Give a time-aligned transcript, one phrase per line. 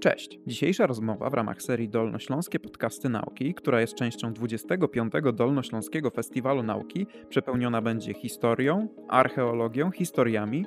[0.00, 0.38] Cześć!
[0.46, 5.12] Dzisiejsza rozmowa w ramach serii Dolnośląskie Podcasty Nauki, która jest częścią 25.
[5.34, 10.66] Dolnośląskiego Festiwalu Nauki, przepełniona będzie historią, archeologią, historiami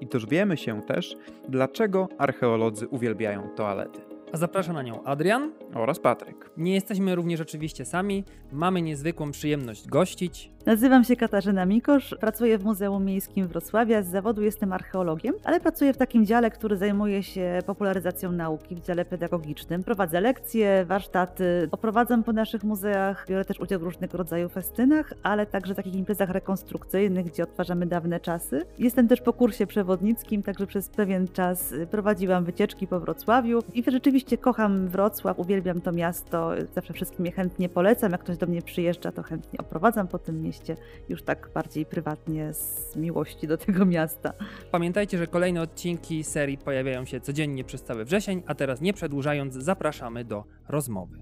[0.00, 1.16] i dowiemy się też,
[1.48, 4.00] dlaczego archeolodzy uwielbiają toalety.
[4.32, 6.50] A zaprasza na nią Adrian oraz Patryk.
[6.56, 12.64] Nie jesteśmy również oczywiście sami, mamy niezwykłą przyjemność gościć Nazywam się Katarzyna Mikosz, pracuję w
[12.64, 14.02] Muzeum Miejskim Wrocławia.
[14.02, 18.80] Z zawodu jestem archeologiem, ale pracuję w takim dziale, który zajmuje się popularyzacją nauki, w
[18.80, 19.84] dziale pedagogicznym.
[19.84, 25.46] Prowadzę lekcje, warsztaty, oprowadzam po naszych muzeach, biorę też udział w różnego rodzaju festynach, ale
[25.46, 28.64] także takich imprezach rekonstrukcyjnych, gdzie odtwarzamy dawne czasy.
[28.78, 34.38] Jestem też po kursie przewodnickim, także przez pewien czas prowadziłam wycieczki po Wrocławiu i rzeczywiście
[34.38, 38.12] kocham Wrocław, uwielbiam to miasto, zawsze wszystkim je chętnie polecam.
[38.12, 40.76] Jak ktoś do mnie przyjeżdża, to chętnie oprowadzam po tym mieście mieście,
[41.08, 44.32] już tak bardziej prywatnie z miłości do tego miasta.
[44.70, 49.54] Pamiętajcie, że kolejne odcinki serii pojawiają się codziennie przez cały wrzesień, a teraz nie przedłużając,
[49.54, 51.18] zapraszamy do rozmowy.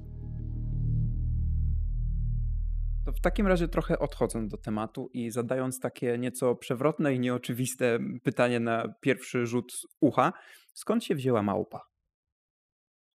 [3.05, 7.99] To w takim razie trochę odchodząc do tematu i zadając takie nieco przewrotne i nieoczywiste
[8.23, 10.33] pytanie na pierwszy rzut ucha,
[10.75, 11.81] skąd się wzięła małpa?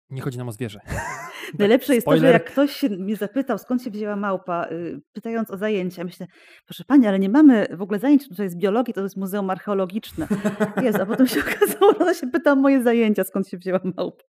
[0.09, 0.79] Nie chodzi nam o zwierzę.
[1.59, 2.21] Najlepsze jest Spoiler.
[2.21, 6.03] to, że jak ktoś się mnie zapytał, skąd się wzięła małpa, y, pytając o zajęcia,
[6.03, 6.27] myślę,
[6.65, 10.27] proszę pani, ale nie mamy w ogóle zajęć tutaj z biologii, to jest muzeum archeologiczne.
[10.83, 13.79] Jest, a potem się okazało, że ona się pyta o moje zajęcia, skąd się wzięła
[13.97, 14.23] małpa.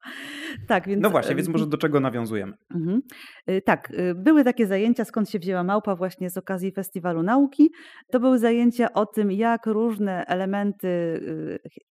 [0.67, 2.53] Tak, więc, no właśnie, więc może do czego nawiązujemy?
[2.75, 3.02] Mhm.
[3.50, 7.72] Y, tak, y, były takie zajęcia, skąd się wzięła małpa właśnie z okazji Festiwalu Nauki.
[8.12, 10.88] To były zajęcia o tym, jak różne elementy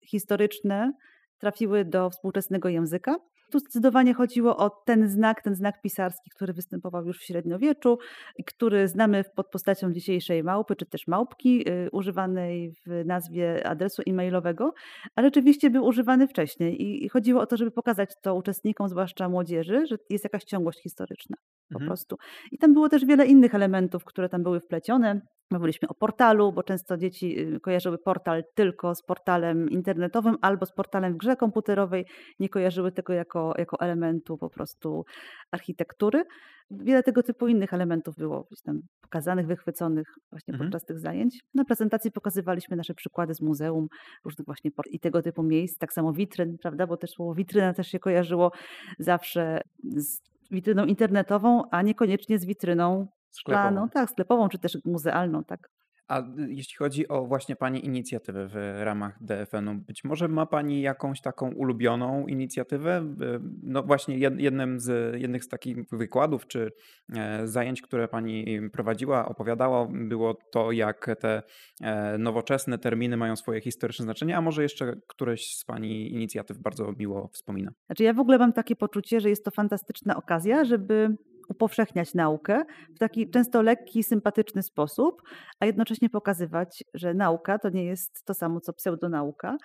[0.06, 0.92] historyczne
[1.38, 3.16] trafiły do współczesnego języka.
[3.50, 7.98] Tu zdecydowanie chodziło o ten znak, ten znak pisarski, który występował już w średniowieczu,
[8.46, 14.74] który znamy pod postacią dzisiejszej małpy, czy też małpki, y, używanej w nazwie adresu e-mailowego,
[15.14, 19.86] ale rzeczywiście był używany wcześniej i chodziło o to, żeby pokazać to uczestnikom, zwłaszcza młodzieży,
[19.86, 21.36] że jest jakaś ciągłość historyczna
[21.72, 21.88] po mhm.
[21.88, 22.16] prostu.
[22.52, 25.20] I tam było też wiele innych elementów, które tam były wplecione.
[25.50, 30.72] Mówiliśmy o portalu, bo często dzieci y, kojarzyły portal tylko z portalem internetowym albo z
[30.72, 32.06] portalem w grze komputerowej,
[32.40, 35.04] nie kojarzyły tego jako, jako elementu po prostu
[35.52, 36.24] architektury.
[36.70, 40.70] Wiele tego typu innych elementów było tam pokazanych, wychwyconych właśnie mhm.
[40.70, 41.40] podczas tych zajęć.
[41.54, 43.86] Na prezentacji pokazywaliśmy nasze przykłady z muzeum,
[44.24, 47.88] różnych właśnie i tego typu miejsc, tak samo witryn, prawda, bo też słowo witryna też
[47.88, 48.52] się kojarzyło
[48.98, 49.60] zawsze
[49.96, 50.20] z
[50.50, 53.06] witryną internetową, a niekoniecznie z witryną
[53.38, 55.70] szklaną, tak, sklepową czy też muzealną, tak.
[56.08, 61.20] A jeśli chodzi o właśnie Pani inicjatywę w ramach DFN-u, być może ma Pani jakąś
[61.20, 63.14] taką ulubioną inicjatywę?
[63.62, 66.72] No właśnie jednym z, jednych z takich wykładów czy
[67.16, 71.42] e, zajęć, które Pani prowadziła, opowiadała, było to, jak te
[71.80, 76.92] e, nowoczesne terminy mają swoje historyczne znaczenie, a może jeszcze któreś z Pani inicjatyw bardzo
[76.98, 77.72] miło wspomina?
[77.86, 81.16] Znaczy ja w ogóle mam takie poczucie, że jest to fantastyczna okazja, żeby
[81.48, 82.62] upowszechniać naukę
[82.94, 85.22] w taki często lekki, sympatyczny sposób,
[85.60, 89.56] a jednocześnie pokazywać, że nauka to nie jest to samo co pseudonauka.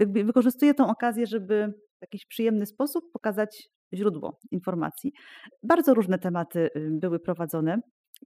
[0.00, 5.12] Jakby wykorzystuję tę okazję, żeby w jakiś przyjemny sposób pokazać źródło informacji.
[5.62, 7.80] Bardzo różne tematy y, były prowadzone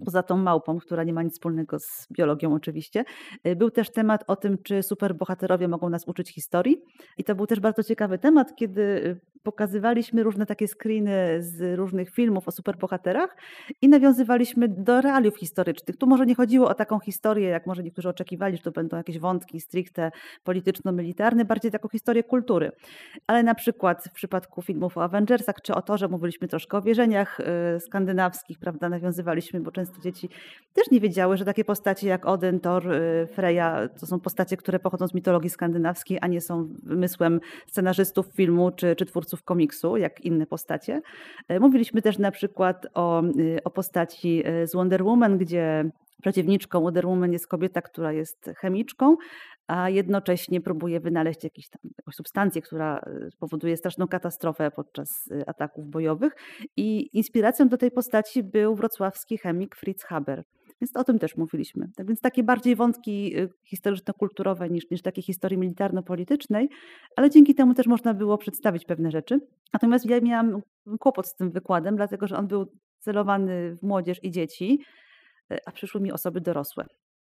[0.04, 3.04] poza tą małpą, która nie ma nic wspólnego z biologią oczywiście,
[3.46, 6.82] y, był też temat o tym, czy superbohaterowie mogą nas uczyć historii.
[7.18, 12.10] I to był też bardzo ciekawy temat, kiedy y, pokazywaliśmy różne takie screeny z różnych
[12.10, 13.36] filmów o superbohaterach
[13.82, 15.96] i nawiązywaliśmy do realiów historycznych.
[15.96, 19.18] Tu może nie chodziło o taką historię, jak może niektórzy oczekiwali, że to będą jakieś
[19.18, 20.10] wątki stricte
[20.44, 22.72] polityczno-militarne, bardziej taką historię kultury.
[23.26, 26.82] Ale na przykład w przypadku filmów o Avengersach czy o to, że mówiliśmy troszkę o
[26.82, 30.28] wierzeniach y, skandynawskich, prawda, nawiązywaliśmy, bo często dzieci
[30.74, 34.78] też nie wiedziały, że takie postacie jak Odyn, Thor, y, Freya to są postacie, które
[34.78, 40.20] pochodzą z mitologii skandynawskiej, a nie są wymysłem scenarzystów filmu czy, czy twórców komiksu, jak
[40.20, 41.02] inne postacie.
[41.48, 45.90] E, mówiliśmy też na przykład o, y, o postaci y, z Wonder Woman, gdzie
[46.24, 49.16] Przeciwniczką Wonder Woman jest kobieta, która jest chemiczką,
[49.66, 56.36] a jednocześnie próbuje wynaleźć jakiś tam, jakąś substancję, która spowoduje straszną katastrofę podczas ataków bojowych.
[56.76, 60.44] I inspiracją do tej postaci był wrocławski chemik Fritz Haber.
[60.80, 61.88] Więc o tym też mówiliśmy.
[61.96, 66.68] Tak więc takie bardziej wątki y, historyczno-kulturowe niż, niż takie historii militarno-politycznej,
[67.16, 69.40] ale dzięki temu też można było przedstawić pewne rzeczy.
[69.72, 70.62] Natomiast ja miałam
[71.00, 72.66] kłopot z tym wykładem, dlatego że on był
[72.98, 74.80] celowany w młodzież i dzieci,
[75.66, 76.86] a przyszły mi osoby dorosłe.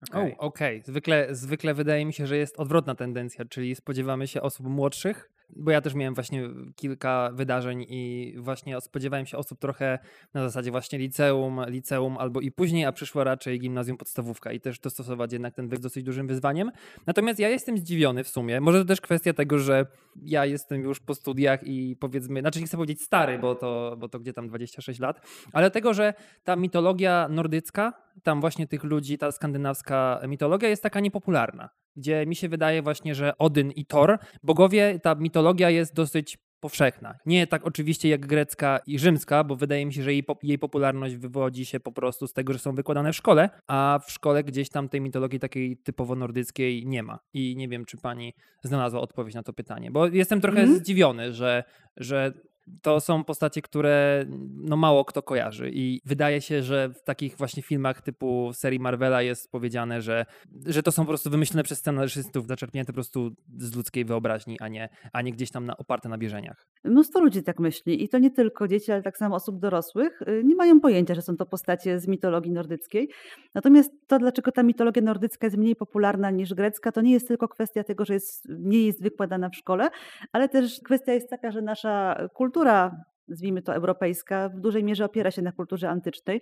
[0.09, 0.39] Okej, okay.
[0.39, 0.81] okay.
[0.85, 5.71] zwykle, zwykle wydaje mi się, że jest odwrotna tendencja, czyli spodziewamy się osób młodszych, bo
[5.71, 9.99] ja też miałem właśnie kilka wydarzeń i właśnie spodziewałem się osób trochę
[10.33, 14.79] na zasadzie właśnie liceum, liceum albo i później, a przyszło raczej gimnazjum podstawówka i też
[14.79, 16.71] dostosować jednak ten wyk dosyć dużym wyzwaniem.
[17.07, 18.61] Natomiast ja jestem zdziwiony w sumie.
[18.61, 19.85] Może to też kwestia tego, że
[20.21, 24.09] ja jestem już po studiach i powiedzmy, znaczy nie chcę powiedzieć stary, bo to, bo
[24.09, 26.13] to gdzie tam 26 lat, ale tego, że
[26.43, 27.93] ta mitologia nordycka,
[28.23, 33.15] tam właśnie tych ludzi, ta skandynawska mitologia jest taka niepopularna gdzie mi się wydaje właśnie,
[33.15, 37.15] że Odyn i Thor, bogowie, ta mitologia jest dosyć powszechna.
[37.25, 41.15] Nie tak oczywiście jak grecka i rzymska, bo wydaje mi się, że jej, jej popularność
[41.15, 44.69] wywodzi się po prostu z tego, że są wykładane w szkole, a w szkole gdzieś
[44.69, 47.19] tam tej mitologii takiej typowo nordyckiej nie ma.
[47.33, 48.33] I nie wiem, czy pani
[48.63, 50.75] znalazła odpowiedź na to pytanie, bo jestem trochę mm.
[50.75, 51.63] zdziwiony, że,
[51.97, 52.33] że
[52.81, 54.25] to są postacie, które
[54.55, 59.21] no mało kto kojarzy i wydaje się, że w takich właśnie filmach typu serii Marvela
[59.21, 60.25] jest powiedziane, że,
[60.65, 64.67] że to są po prostu wymyślone przez scenarzystów, zaczerpnięte po prostu z ludzkiej wyobraźni, a
[64.67, 66.67] nie, a nie gdzieś tam na, oparte na bierzeniach.
[66.83, 70.41] Mnóstwo ludzi tak myśli i to nie tylko dzieci, ale tak samo osób dorosłych y,
[70.43, 73.09] nie mają pojęcia, że są to postacie z mitologii nordyckiej.
[73.53, 77.47] Natomiast to, dlaczego ta mitologia nordycka jest mniej popularna niż grecka, to nie jest tylko
[77.47, 79.89] kwestia tego, że jest, nie jest wykładana w szkole,
[80.31, 85.05] ale też kwestia jest taka, że nasza kultura kultura, nazwijmy to europejska, w dużej mierze
[85.05, 86.41] opiera się na kulturze antycznej.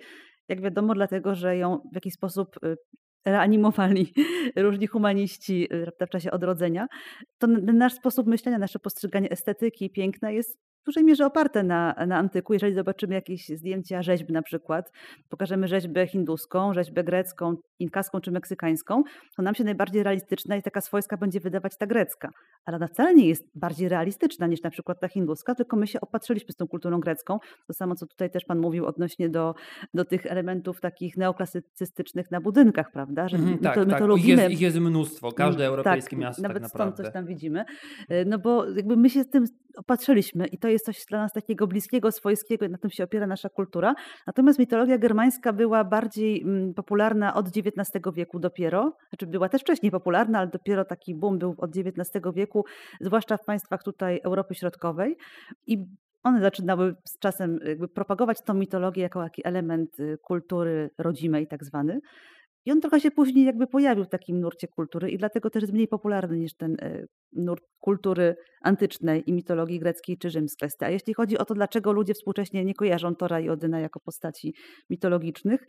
[0.49, 2.75] Jak wiadomo, dlatego, że ją w jakiś sposób y,
[3.25, 4.13] reanimowali
[4.55, 6.87] różni humaniści y, w czasie odrodzenia,
[7.37, 12.17] to nasz sposób myślenia, nasze postrzeganie estetyki, piękna jest w dużej mierze oparte na, na
[12.17, 12.53] antyku.
[12.53, 14.91] Jeżeli zobaczymy jakieś zdjęcia rzeźby na przykład,
[15.29, 19.03] pokażemy rzeźbę hinduską, rzeźbę grecką, inkaską czy meksykańską,
[19.35, 22.29] to nam się najbardziej realistyczna i taka swojska będzie wydawać ta grecka.
[22.65, 26.01] Ale ona wcale nie jest bardziej realistyczna niż na przykład ta hinduska, tylko my się
[26.01, 27.39] opatrzyliśmy z tą kulturą grecką.
[27.67, 29.55] To samo, co tutaj też Pan mówił odnośnie do,
[29.93, 33.29] do tych elementów takich neoklasycystycznych na budynkach, prawda?
[33.29, 33.99] Że mm, my tak, to, my tak.
[33.99, 34.33] to lubimy.
[34.33, 36.95] Ich jest, ich jest mnóstwo, każde mm, europejskie tak, miasto nawet tak naprawdę.
[36.95, 37.65] stąd coś tam widzimy.
[38.11, 39.45] Y, no bo jakby my się z tym
[39.77, 43.27] opatrzyliśmy i to jest coś dla nas takiego bliskiego, swojskiego i na tym się opiera
[43.27, 43.95] nasza kultura.
[44.27, 49.91] Natomiast mitologia germańska była bardziej mm, popularna od XIX wieku dopiero, znaczy była też wcześniej
[49.91, 52.65] popularna, ale dopiero taki boom był od XIX wieku,
[53.01, 55.17] zwłaszcza w państwach tutaj Europy Środkowej
[55.67, 55.85] i
[56.23, 57.59] one zaczynały z czasem
[57.95, 61.99] propagować tą mitologię jako taki element y, kultury rodzimej tak zwany.
[62.65, 65.73] I on trochę się później jakby pojawił w takim nurcie kultury i dlatego też jest
[65.73, 70.69] mniej popularny niż ten e, nurt kultury antycznej i mitologii greckiej czy rzymskiej.
[70.79, 74.53] A jeśli chodzi o to, dlaczego ludzie współcześnie nie kojarzą Tora i Odyna jako postaci
[74.89, 75.65] mitologicznych,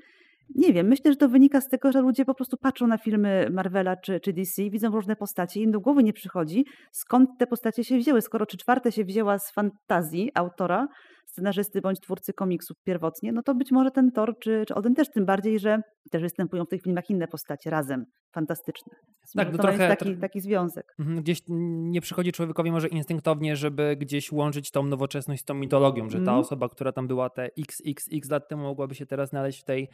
[0.55, 3.49] nie wiem, myślę, że to wynika z tego, że ludzie po prostu patrzą na filmy
[3.51, 7.47] Marvela czy, czy DC, widzą różne postacie i im do głowy nie przychodzi, skąd te
[7.47, 8.23] postacie się wzięły.
[8.23, 10.89] Skoro czy czwarte się wzięła z fantazji autora,
[11.27, 15.11] scenarzysty bądź twórcy komiksów pierwotnie, no to być może ten Thor czy, czy Odin też,
[15.11, 18.05] tym bardziej, że też występują w tych filmach inne postacie razem,
[18.35, 18.95] fantastyczne.
[19.37, 20.95] Tak, to trochę, jest taki, taki związek.
[20.99, 26.09] Mhm, gdzieś nie przychodzi człowiekowi może instynktownie, żeby gdzieś łączyć tą nowoczesność z tą mitologią,
[26.09, 26.35] że ta mm.
[26.35, 29.89] osoba, która tam była te xxx lat temu mogłaby się teraz znaleźć w tej,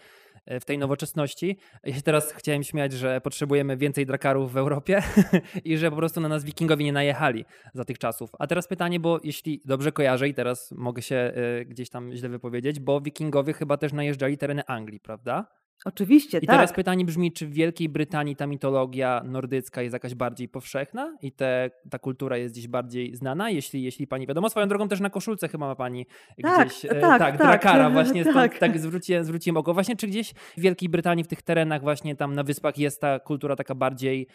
[0.47, 1.57] w tej nowoczesności.
[1.85, 5.03] Ja się teraz chciałem śmiać, że potrzebujemy więcej drakarów w Europie
[5.65, 7.45] i że po prostu na nas wikingowie nie najechali
[7.75, 8.31] za tych czasów.
[8.39, 11.20] A teraz pytanie, bo jeśli dobrze kojarzę i teraz mogę się
[11.61, 15.47] Y, gdzieś tam źle wypowiedzieć, bo wikingowie chyba też najeżdżali tereny Anglii, prawda?
[15.85, 16.57] Oczywiście, I tak.
[16.57, 21.33] teraz pytanie brzmi, czy w Wielkiej Brytanii ta mitologia nordycka jest jakaś bardziej powszechna i
[21.33, 23.51] te, ta kultura jest gdzieś bardziej znana?
[23.51, 26.07] Jeśli, jeśli pani wiadomo, swoją drogą też na koszulce chyba ma pani
[26.43, 29.75] tak, gdzieś, tak, tak, tak Drakara właśnie, tak, tak zwróciłem, zwróciłem oko.
[29.75, 33.21] Właśnie, czy gdzieś w Wielkiej Brytanii, w tych terenach właśnie tam na wyspach jest ta
[33.21, 34.27] kultura taka bardziej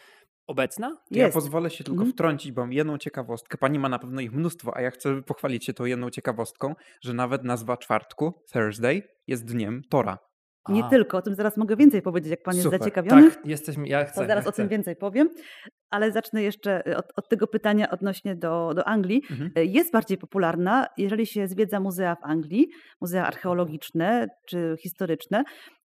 [0.46, 0.96] obecna?
[1.10, 2.12] Ja pozwolę się tylko mhm.
[2.12, 3.58] wtrącić, bo mam jedną ciekawostkę.
[3.58, 7.14] Pani ma na pewno ich mnóstwo, a ja chcę pochwalić się tą jedną ciekawostką, że
[7.14, 10.18] nawet nazwa czwartku, Thursday, jest dniem Tora.
[10.68, 12.72] Nie tylko, o tym zaraz mogę więcej powiedzieć, jak pan Super.
[12.72, 13.30] jest zaciekawiony.
[13.30, 14.20] Tak, jesteśmy, ja chcę.
[14.20, 15.30] To zaraz ja o tym więcej powiem,
[15.90, 19.22] ale zacznę jeszcze y, od, od tego pytania odnośnie do, do Anglii.
[19.30, 19.50] Mhm.
[19.58, 22.68] Y, jest bardziej popularna, jeżeli się zwiedza muzea w Anglii,
[23.00, 25.44] muzea archeologiczne czy historyczne,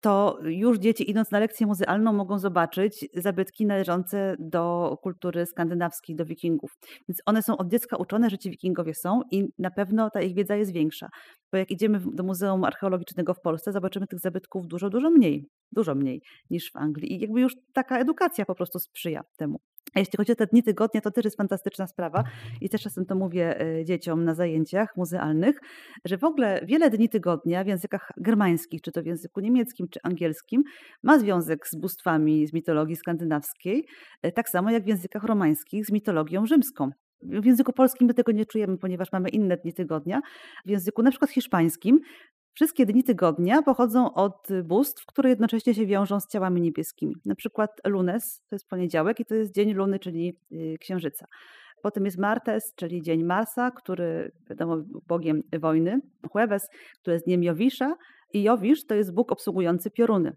[0.01, 6.25] to już dzieci idąc na lekcję muzealną mogą zobaczyć zabytki należące do kultury skandynawskiej, do
[6.25, 6.77] wikingów.
[7.09, 10.35] Więc one są od dziecka uczone, że ci wikingowie są i na pewno ta ich
[10.35, 11.09] wiedza jest większa.
[11.51, 15.95] Bo jak idziemy do Muzeum Archeologicznego w Polsce, zobaczymy tych zabytków dużo, dużo mniej, dużo
[15.95, 17.13] mniej niż w Anglii.
[17.13, 19.59] I jakby już taka edukacja po prostu sprzyja temu.
[19.95, 22.23] Jeśli chodzi o te dni tygodnia, to też jest fantastyczna sprawa
[22.61, 25.59] i też czasem to mówię e, dzieciom na zajęciach muzealnych,
[26.05, 29.99] że w ogóle wiele dni tygodnia w językach germańskich, czy to w języku niemieckim, czy
[30.03, 30.63] angielskim,
[31.03, 33.87] ma związek z bóstwami z mitologii skandynawskiej,
[34.21, 36.91] e, tak samo jak w językach romańskich z mitologią rzymską.
[37.23, 40.21] W języku polskim my tego nie czujemy, ponieważ mamy inne dni tygodnia.
[40.65, 41.99] W języku na przykład hiszpańskim
[42.53, 47.15] Wszystkie dni tygodnia pochodzą od bóstw, które jednocześnie się wiążą z ciałami niebieskimi.
[47.25, 51.25] Na przykład lunes to jest poniedziałek i to jest dzień luny, czyli y, księżyca.
[51.81, 54.77] Potem jest Martes, czyli dzień Marsa, który wiadomo
[55.07, 55.99] bogiem wojny.
[56.35, 56.69] Jueves,
[57.01, 57.95] który jest dniem Jowisza.
[58.33, 60.35] I Jowisz to jest bóg obsługujący pioruny.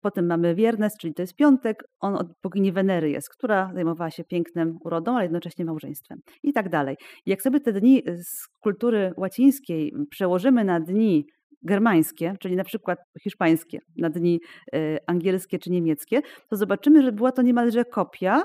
[0.00, 1.84] Potem mamy Wiernes, czyli to jest piątek.
[2.00, 6.20] On od bogini Wenery jest, która zajmowała się pięknem, urodą, ale jednocześnie małżeństwem.
[6.42, 6.96] I tak dalej.
[7.26, 11.26] Jak sobie te dni z kultury łacińskiej przełożymy na dni
[11.62, 14.40] germańskie, czyli na przykład hiszpańskie, na dni
[14.74, 18.42] y, angielskie czy niemieckie, to zobaczymy, że była to niemalże kopia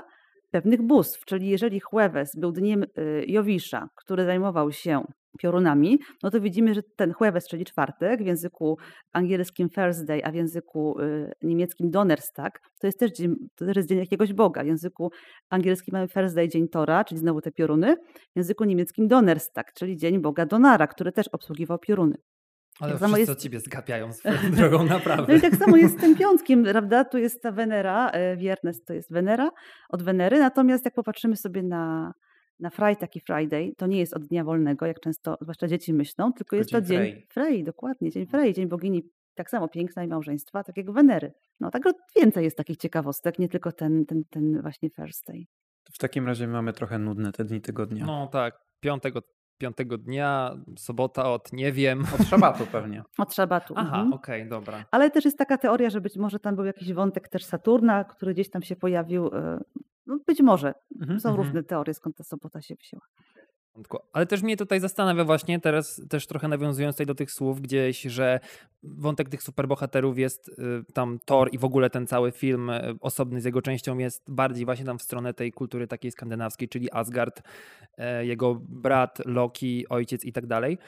[0.50, 1.24] pewnych bóstw.
[1.24, 5.04] Czyli jeżeli Jueves był dniem y, Jowisza, który zajmował się
[5.38, 8.78] piorunami, no to widzimy, że ten Jueves, czyli czwartek, w języku
[9.12, 13.98] angielskim Thursday, a w języku y, niemieckim Donnerstag, to jest też dzień, to jest dzień
[13.98, 14.64] jakiegoś Boga.
[14.64, 15.10] W języku
[15.50, 17.96] angielskim mamy Thursday, dzień Tora, czyli znowu te pioruny.
[18.34, 22.14] W języku niemieckim Donnerstag, czyli dzień Boga Donara, który też obsługiwał pioruny.
[22.80, 23.32] Ale tak wszyscy jest...
[23.32, 25.32] od ciebie zgapiają swoją drogą, naprawdę.
[25.32, 27.04] No i tak samo jest z tym piątkiem, prawda?
[27.04, 29.50] Tu jest ta Wenera, Wiernes to jest Wenera,
[29.88, 32.12] od Wenery, natomiast jak popatrzymy sobie na,
[32.60, 36.32] na Freitag i Friday, to nie jest od dnia wolnego, jak często zwłaszcza dzieci myślą,
[36.32, 37.26] tylko jest to dzień Frey.
[37.28, 39.02] Frey, dokładnie, dzień Frey, dzień bogini
[39.34, 41.32] tak samo piękna i małżeństwa, tak jak Wenery.
[41.60, 41.82] No tak
[42.16, 45.44] więcej jest takich ciekawostek, nie tylko ten, ten, ten właśnie Thursday.
[45.92, 48.06] W takim razie mamy trochę nudne te dni tygodnia.
[48.06, 49.22] No tak, piątego
[49.58, 52.04] piątego dnia, sobota od nie wiem.
[52.20, 53.02] Od szabatu pewnie.
[53.18, 53.74] Od szabatu.
[53.76, 54.12] Aha, mhm.
[54.12, 54.84] okej, okay, dobra.
[54.90, 58.34] Ale też jest taka teoria, że być może tam był jakiś wątek też Saturna, który
[58.34, 59.26] gdzieś tam się pojawił.
[59.26, 59.60] E,
[60.06, 60.74] no być może.
[61.00, 61.46] Mhm, Są mhm.
[61.46, 63.04] różne teorie, skąd ta sobota się wzięła.
[64.12, 68.02] Ale też mnie tutaj zastanawia właśnie teraz też trochę nawiązując tutaj do tych słów gdzieś,
[68.02, 68.40] że
[68.82, 70.52] wątek tych superbohaterów jest y,
[70.94, 74.64] tam Thor i w ogóle ten cały film y, osobny z jego częścią jest bardziej
[74.64, 77.42] właśnie tam w stronę tej kultury takiej skandynawskiej, czyli Asgard,
[77.96, 80.78] e, jego brat, Loki, ojciec i tak dalej.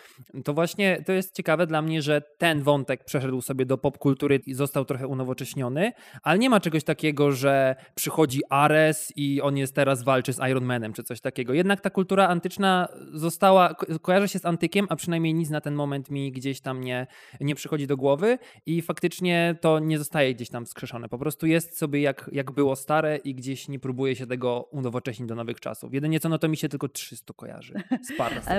[0.45, 4.55] To właśnie to jest ciekawe dla mnie, że ten wątek przeszedł sobie do popkultury i
[4.55, 5.93] został trochę unowocześniony,
[6.23, 10.65] ale nie ma czegoś takiego, że przychodzi Ares i on jest teraz walczy z Iron
[10.65, 11.55] Manem czy coś takiego.
[11.55, 12.80] Jednak ta kultura antyczna
[13.13, 16.81] została, ko kojarzy się z antykiem, a przynajmniej nic na ten moment mi gdzieś tam
[16.81, 17.07] nie,
[17.41, 21.09] nie przychodzi do głowy i faktycznie to nie zostaje gdzieś tam wskrzeszone.
[21.09, 25.29] Po prostu jest sobie jak, jak było stare i gdzieś nie próbuje się tego unowocześnić
[25.29, 25.95] do nowych czasów.
[25.95, 27.75] Jedynie co, no to mi się tylko 300 kojarzy.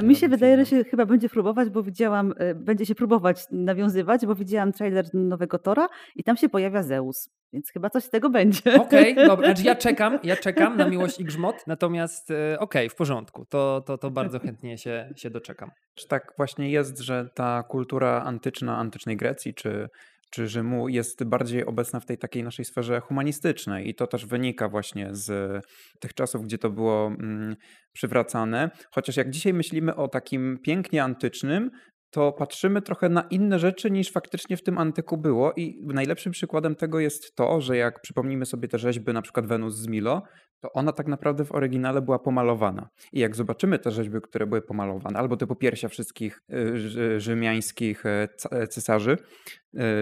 [0.03, 4.25] Mi się wydaje, że się chyba będzie próbować, bo widziałam, y, będzie się próbować nawiązywać,
[4.25, 7.29] bo widziałam trailer nowego Tora i tam się pojawia Zeus.
[7.53, 8.81] Więc chyba coś z tego będzie.
[8.81, 9.47] Okej, okay, dobra.
[9.47, 13.45] Znaczy ja czekam, ja czekam na miłość i grzmot, natomiast y, okej, okay, w porządku.
[13.45, 15.71] To, to, to bardzo chętnie się, się doczekam.
[15.95, 19.89] Czy tak właśnie jest, że ta kultura antyczna, antycznej Grecji czy,
[20.31, 24.69] czy Rzymu jest bardziej obecna w tej takiej naszej sferze humanistycznej i to też wynika
[24.69, 25.61] właśnie z
[25.99, 27.55] tych czasów, gdzie to było mm,
[27.93, 28.71] przywracane.
[28.91, 31.71] Chociaż jak dzisiaj myślimy o takim pięknie antycznym,
[32.11, 35.53] to patrzymy trochę na inne rzeczy niż faktycznie w tym antyku było.
[35.53, 39.75] I najlepszym przykładem tego jest to, że jak przypomnimy sobie te rzeźby, na przykład Wenus
[39.75, 40.23] z Milo,
[40.59, 42.89] to ona tak naprawdę w oryginale była pomalowana.
[43.13, 48.27] I jak zobaczymy te rzeźby, które były pomalowane, albo te popiersia wszystkich y, rzymiańskich e,
[48.51, 49.17] e, cesarzy,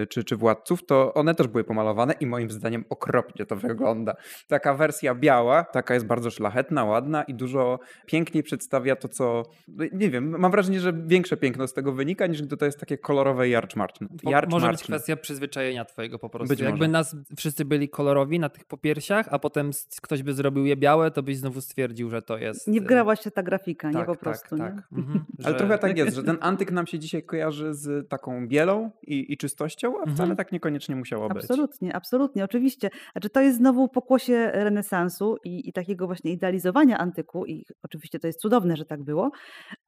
[0.08, 4.14] czy, czy władców, to one też były pomalowane i moim zdaniem okropnie to wygląda.
[4.48, 9.42] Taka wersja biała, taka jest bardzo szlachetna, ładna i dużo piękniej przedstawia to, co.
[9.92, 12.98] Nie wiem, mam wrażenie, że większe piękno z tego wynika, niż gdy to jest takie
[12.98, 14.06] kolorowe jarczmarczne.
[14.48, 16.48] Może być kwestia przyzwyczajenia twojego po prostu.
[16.48, 16.88] Być Jakby może.
[16.88, 19.70] nas wszyscy byli kolorowi na tych popiersiach, a potem
[20.02, 22.68] ktoś by zrobił je białe, to byś znowu stwierdził, że to jest.
[22.68, 24.56] Nie wgrała się ta grafika, tak, nie po tak, prostu.
[24.56, 24.80] Tak, nie?
[25.00, 25.58] Mhm, Ale że...
[25.58, 29.36] trochę tak jest, że ten antyk nam się dzisiaj kojarzy z taką bielą i, i
[29.36, 30.36] czystą wartością, a wcale mhm.
[30.36, 31.36] tak niekoniecznie musiało być.
[31.36, 32.90] Absolutnie, absolutnie, oczywiście.
[33.12, 38.26] Znaczy, to jest znowu pokłosie renesansu i, i takiego właśnie idealizowania antyku i oczywiście to
[38.26, 39.30] jest cudowne, że tak było,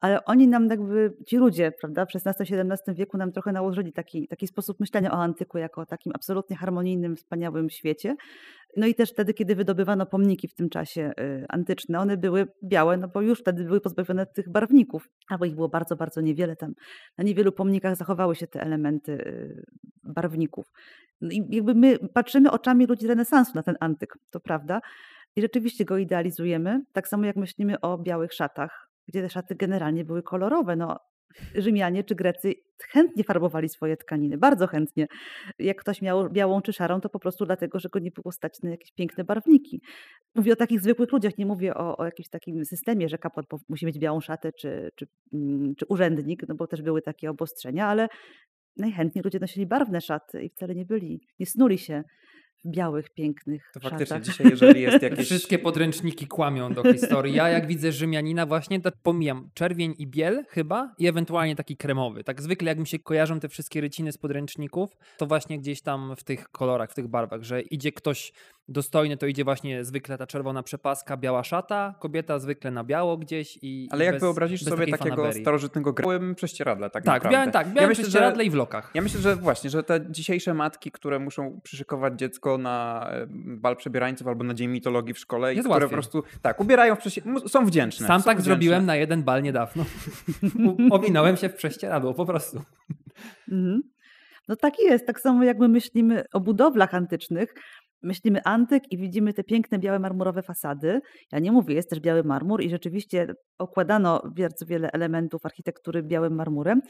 [0.01, 4.47] ale oni nam jakby, ci ludzie, prawda, w XVI-XVII wieku nam trochę nałożyli taki, taki
[4.47, 8.15] sposób myślenia o antyku jako o takim absolutnie harmonijnym, wspaniałym świecie.
[8.77, 12.97] No i też wtedy, kiedy wydobywano pomniki w tym czasie y, antyczne, one były białe,
[12.97, 16.73] no bo już wtedy były pozbawione tych barwników, albo ich było bardzo, bardzo niewiele tam.
[17.17, 19.65] Na niewielu pomnikach zachowały się te elementy y,
[20.03, 20.71] barwników.
[21.21, 24.81] No i jakby my patrzymy oczami ludzi renesansu na ten antyk, to prawda,
[25.35, 30.05] i rzeczywiście go idealizujemy, tak samo jak myślimy o białych szatach, gdzie te szaty generalnie
[30.05, 30.75] były kolorowe.
[30.75, 30.99] No,
[31.55, 32.53] Rzymianie czy Grecy
[32.89, 35.07] chętnie farbowali swoje tkaniny, bardzo chętnie.
[35.59, 38.61] Jak ktoś miał białą czy szarą, to po prostu dlatego, że go nie było stać
[38.63, 39.81] na jakieś piękne barwniki.
[40.35, 43.85] Mówię o takich zwykłych ludziach, nie mówię o, o jakimś takim systemie, że kapłan musi
[43.85, 48.07] mieć białą szatę czy, czy, mm, czy urzędnik, no bo też były takie obostrzenia, ale
[48.77, 52.03] najchętniej ludzie nosili barwne szaty i wcale nie byli, nie snuli się
[52.65, 54.23] białych, pięknych To faktycznie szatach.
[54.23, 55.25] dzisiaj, jeżeli jest jakieś...
[55.25, 57.33] Wszystkie podręczniki kłamią do historii.
[57.33, 62.23] Ja jak widzę Rzymianina właśnie, to pomijam czerwień i biel chyba i ewentualnie taki kremowy.
[62.23, 66.15] Tak zwykle jak mi się kojarzą te wszystkie ryciny z podręczników, to właśnie gdzieś tam
[66.15, 68.33] w tych kolorach, w tych barwach, że idzie ktoś
[68.67, 73.59] dostojny to idzie właśnie zwykle ta czerwona przepaska, biała szata, kobieta zwykle na biało gdzieś
[73.61, 75.41] i Ale i jak bez, wyobrazisz bez sobie takiego fanaberii.
[75.41, 77.37] starożytnego gra- białym prześcieradle tak, Tak, naprawdę.
[77.37, 78.91] białym, tak, białym ja myślę, że, prześcieradle i w lokach.
[78.93, 83.07] ja myślę, że właśnie, że te dzisiejsze matki, które muszą przyszykować dziecko na
[83.45, 85.89] bal przebierańców albo na dzień mitologii w szkole i Jest które łatwiej.
[85.89, 88.07] po prostu tak, ubierają w prześci- są wdzięczne.
[88.07, 88.53] Sam są tak wdzięczne.
[88.53, 89.85] zrobiłem na jeden bal niedawno.
[90.91, 92.61] Owinąłem się w prześcieradło, po prostu.
[93.51, 93.81] Mhm.
[94.47, 95.07] No tak jest.
[95.07, 97.53] Tak samo jak my myślimy o budowlach antycznych,
[98.03, 100.99] myślimy antyk i widzimy te piękne białe marmurowe fasady.
[101.31, 106.35] Ja nie mówię, jest też biały marmur i rzeczywiście okładano bardzo wiele elementów architektury białym
[106.35, 106.81] marmurem,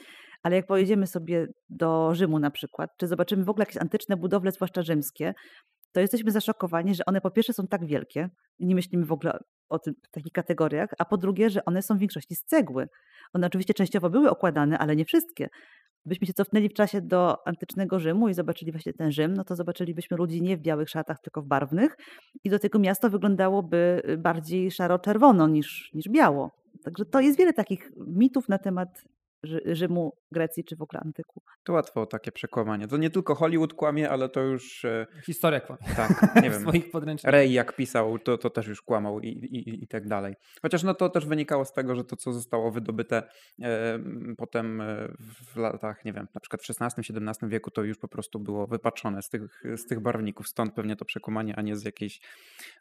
[0.43, 4.51] ale jak pojedziemy sobie do Rzymu na przykład, czy zobaczymy w ogóle jakieś antyczne budowle,
[4.51, 5.33] zwłaszcza rzymskie,
[5.93, 8.29] to jesteśmy zaszokowani, że one po pierwsze są tak wielkie,
[8.59, 9.39] nie myślimy w ogóle
[9.69, 12.87] o tym w takich kategoriach, a po drugie, że one są w większości z cegły.
[13.33, 15.49] One oczywiście częściowo były okładane, ale nie wszystkie.
[16.05, 19.55] Byśmy się cofnęli w czasie do antycznego Rzymu i zobaczyli właśnie ten Rzym, no to
[19.55, 21.97] zobaczylibyśmy ludzi nie w białych szatach, tylko w barwnych
[22.43, 26.51] i do tego miasto wyglądałoby y, bardziej szaro-czerwono niż, niż biało.
[26.83, 28.89] Także to jest wiele takich mitów na temat
[29.65, 31.41] Rzymu, Grecji czy w ogóle antyku.
[31.63, 32.87] To łatwo takie przekłamanie.
[32.87, 35.81] To nie tylko Hollywood kłamie, ale to już e, Historia kłamie.
[35.95, 36.61] tak, nie wiem.
[36.61, 37.33] swoich podręcznikach.
[37.33, 40.35] Ray jak pisał, to, to też już kłamał i, i, i tak dalej.
[40.61, 43.23] Chociaż no to też wynikało z tego, że to, co zostało wydobyte
[43.61, 43.99] e,
[44.37, 45.07] potem e,
[45.53, 49.21] w latach, nie wiem, na przykład w XVI-XVII wieku, to już po prostu było wypaczone
[49.21, 50.47] z tych, z tych barwników.
[50.47, 52.21] Stąd pewnie to przekłamanie, a nie z jakiejś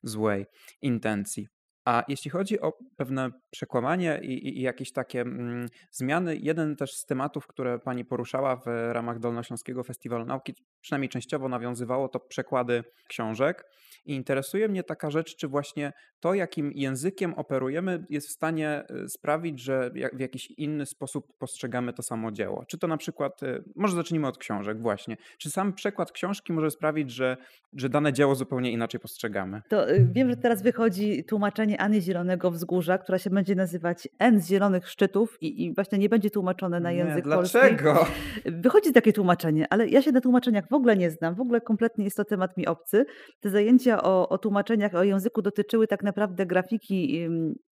[0.03, 0.47] złej
[0.83, 1.49] intencji.
[1.85, 6.95] A jeśli chodzi o pewne przekłamanie i, i, i jakieś takie mm, zmiany, jeden też
[6.95, 12.85] z tematów, które pani poruszała w ramach Dolnośląskiego Festiwalu Nauki, przynajmniej częściowo nawiązywało to przekłady
[13.09, 13.65] książek.
[14.05, 19.09] I interesuje mnie taka rzecz, czy właśnie to, jakim językiem operujemy, jest w stanie y,
[19.09, 22.65] sprawić, że w jakiś inny sposób postrzegamy to samo dzieło.
[22.69, 25.17] Czy to na przykład, y, może zacznijmy od książek właśnie.
[25.39, 27.37] Czy sam przekład książki może sprawić, że,
[27.77, 29.63] że dane dzieło zupełnie inaczej postrzegamy?
[29.69, 34.41] To y, wiem, że teraz wychodzi tłumaczenie Any Zielonego Wzgórza, która się będzie nazywać N
[34.41, 37.59] z Zielonych Szczytów i, i właśnie nie będzie tłumaczone na Nie, język polski.
[37.59, 38.07] dlaczego?
[38.45, 42.05] Wychodzi takie tłumaczenie, ale ja się na tłumaczeniach w ogóle nie znam, w ogóle kompletnie
[42.05, 43.05] jest to temat mi obcy.
[43.41, 47.29] Te zajęcia o, o tłumaczeniach, o języku dotyczyły tak naprawdę grafiki,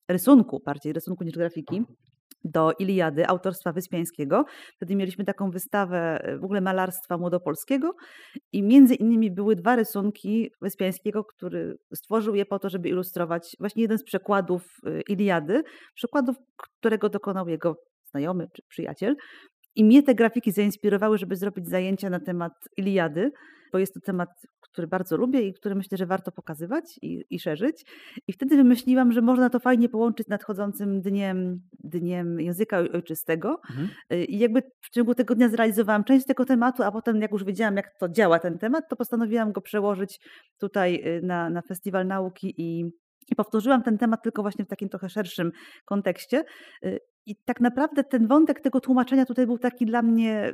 [0.09, 1.85] rysunku, bardziej rysunku niż grafiki.
[2.45, 4.45] Do Iliady autorstwa Wyspiańskiego.
[4.77, 7.95] Wtedy mieliśmy taką wystawę y, w ogóle malarstwa młodopolskiego
[8.53, 13.83] i między innymi były dwa rysunki Wyspiańskiego, który stworzył je po to, żeby ilustrować właśnie
[13.83, 15.63] jeden z przekładów y, Iliady,
[15.95, 17.77] przekładów, którego dokonał jego
[18.11, 19.17] znajomy czy przyjaciel.
[19.75, 23.31] I mnie te grafiki zainspirowały, żeby zrobić zajęcia na temat Iliady,
[23.73, 24.29] bo jest to temat,
[24.73, 27.85] który bardzo lubię i który myślę, że warto pokazywać i, i szerzyć.
[28.29, 33.61] I wtedy wymyśliłam, że można to fajnie połączyć z nadchodzącym dniem, dniem języka oj- ojczystego.
[33.71, 33.89] Mhm.
[34.13, 37.45] Y, I jakby w ciągu tego dnia zrealizowałam część tego tematu, a potem jak już
[37.45, 40.21] wiedziałam, jak to działa ten temat, to postanowiłam go przełożyć
[40.59, 42.85] tutaj y, na, na Festiwal Nauki i,
[43.31, 45.53] i powtórzyłam ten temat tylko właśnie w takim trochę szerszym
[45.85, 46.45] kontekście.
[46.85, 50.53] Y, I tak naprawdę ten wątek tego tłumaczenia tutaj był taki dla mnie,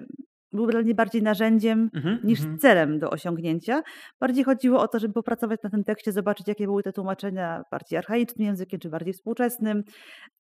[0.52, 2.58] był dla mnie bardziej narzędziem Mhm, niż mhm.
[2.58, 3.82] celem do osiągnięcia.
[4.20, 7.98] Bardziej chodziło o to, żeby popracować na tym tekście, zobaczyć, jakie były te tłumaczenia bardziej
[7.98, 9.84] archaicznym językiem, czy bardziej współczesnym.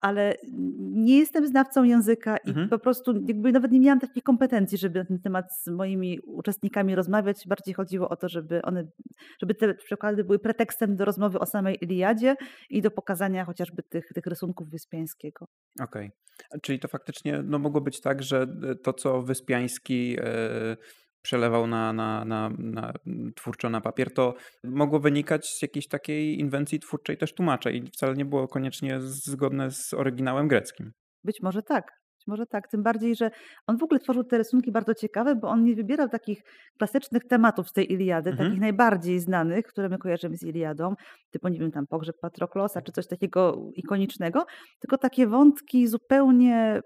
[0.06, 0.36] Ale
[0.80, 2.70] nie jestem znawcą języka i Mhm.
[2.70, 6.96] po prostu jakby nawet nie miałam takich kompetencji, żeby na ten temat z moimi uczestnikami
[6.96, 7.48] rozmawiać.
[7.48, 8.88] Bardziej chodziło o to, żeby one,
[9.42, 12.36] żeby te przykłady były pretekstem do rozmowy o samej Iliadzie
[12.70, 15.46] i do pokazania chociażby tych, tych rysunków Wyspiańskiego.
[15.82, 16.12] Okej.
[16.62, 20.78] Czyli to faktycznie no, mogło być tak, że e, to, co Wyspiański e,
[21.26, 22.94] przelewał na, na, na, na
[23.36, 24.34] twórczo na papier, to
[24.64, 29.72] mogło wynikać z jakiejś takiej inwencji twórczej też tłumacza i wcale nie było koniecznie zgodne
[29.72, 30.92] z oryginałem greckim.
[31.24, 31.84] Być może tak.
[32.18, 32.68] Być może tak.
[32.68, 33.32] Tym bardziej, że
[33.68, 36.42] on w ogóle tworzył te rysunki bardzo ciekawe, bo on nie wybierał takich
[36.78, 38.48] klasycznych tematów z tej Iliady, Mhm.
[38.50, 40.94] takich najbardziej znanych, które my kojarzymy z Iliadą,
[41.32, 44.46] typu, nie wiem, tam pogrzeb Patroklosa, czy coś takiego ikonicznego,
[44.80, 46.82] tylko takie wątki zupełnie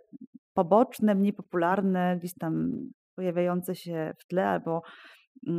[0.53, 2.71] poboczne, mniej popularne, gdzieś tam
[3.19, 4.81] pojawiające się w tle albo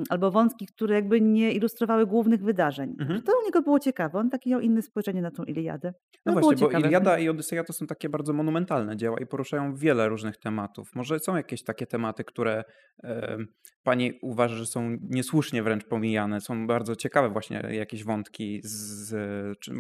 [0.09, 2.97] albo wątki, które jakby nie ilustrowały głównych wydarzeń.
[3.01, 3.23] Mhm.
[3.23, 4.19] To u niego było ciekawe.
[4.19, 5.93] On takie miał inne spojrzenie na tą Iliadę.
[6.27, 6.79] No było właśnie, bo.
[6.79, 10.95] Iliada i Odyseja to są takie bardzo monumentalne dzieła i poruszają wiele różnych tematów.
[10.95, 12.65] Może są jakieś takie tematy, które
[13.05, 13.39] e,
[13.83, 19.15] pani uważa, że są niesłusznie wręcz pomijane, są bardzo ciekawe właśnie jakieś wątki z,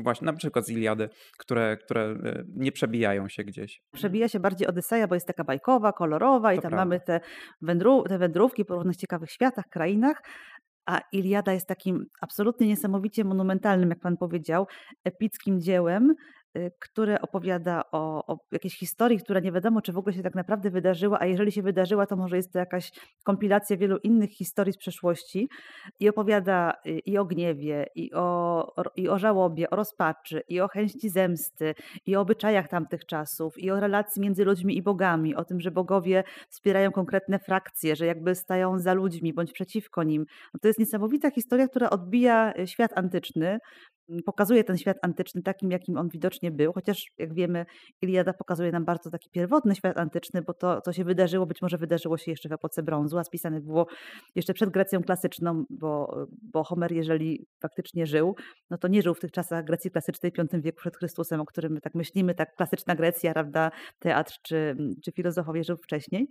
[0.02, 1.08] właśnie na przykład z Iliady,
[1.38, 3.82] które, które e, nie przebijają się gdzieś.
[3.94, 6.84] przebija się bardziej Odyseja, bo jest taka bajkowa, kolorowa i To tam prawda.
[6.84, 7.20] mamy te,
[7.62, 9.64] wędru, te wędrówki po różnych ciekawych światach,
[10.86, 14.66] A Iliada jest takim absolutnie niesamowicie monumentalnym, jak pan powiedział,
[15.04, 16.14] epickim dziełem,
[16.56, 20.34] y, które opowiada o, o jakiejś historii, która nie wiadomo, czy w ogóle się tak
[20.34, 22.92] naprawdę wydarzyła, a jeżeli się wydarzyła, to może jest to jakaś
[23.24, 25.48] kompilacja wielu innych historii z przeszłości
[26.00, 30.68] i opowiada y, i o gniewie, i o, i o żałobie, o rozpaczy, i o
[30.68, 31.74] chęci zemsty,
[32.06, 35.70] i o obyczajach tamtych czasów, i o relacji między ludźmi i bogami, o tym, że
[35.70, 40.24] bogowie wspierają konkretne frakcje, że jakby stają za ludźmi bądź przeciwko nim.
[40.54, 43.58] No to jest niesamowita historia, która odbija y, świat antyczny,
[44.24, 47.66] pokazuje ten świat antyczny takim, jakim on widocznie był, chociaż jak wiemy,
[48.02, 51.78] Iliada pokazuje nam bardzo taki pierwotny świat antyczny, bo to, co się wydarzyło, być może
[51.78, 53.86] wydarzyło się jeszcze w epoce brązu, a spisane było
[54.34, 58.34] jeszcze przed Grecją klasyczną, bo, bo Homer, jeżeli faktycznie żył,
[58.70, 61.72] no to nie żył w tych czasach Grecji klasycznej V wieku przed Chrystusem, o którym
[61.72, 66.28] my tak myślimy, tak klasyczna Grecja, prawda, teatr czy, czy filozofowie żył wcześniej.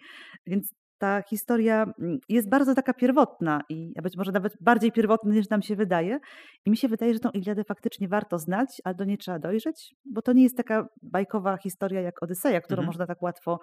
[0.48, 5.50] Więc ta historia mm, jest bardzo taka pierwotna i być może nawet bardziej pierwotna niż
[5.50, 6.20] nam się wydaje.
[6.66, 9.96] I mi się wydaje, że tą Iliadę faktycznie warto znać, ale do niej trzeba dojrzeć,
[10.06, 12.88] bo to nie jest taka bajkowa historia jak Odyseja, którą mhm.
[12.88, 13.60] można tak łatwo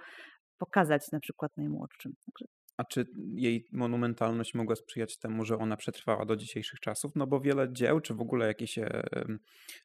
[0.59, 2.13] pokazać na przykład najmłodszym.
[2.27, 2.45] Także
[2.77, 7.13] a czy jej monumentalność mogła sprzyjać temu, że ona przetrwała do dzisiejszych czasów?
[7.17, 9.03] No bo wiele dzieł, czy w ogóle jakieś e,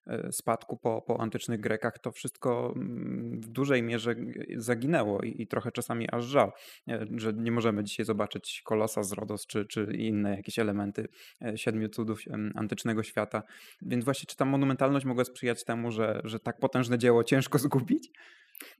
[0.07, 4.15] e, spadku po, po antycznych Grekach, to wszystko mm, w dużej mierze
[4.55, 6.51] zaginęło i, i trochę czasami aż żal,
[6.87, 11.07] e, że nie możemy dzisiaj zobaczyć Kolosa z Rodos, czy, czy inne jakieś elementy
[11.55, 12.21] siedmiu cudów
[12.55, 13.43] antycznego świata.
[13.81, 18.11] Więc właśnie, czy ta monumentalność mogła sprzyjać temu, że, że tak potężne dzieło ciężko zgubić?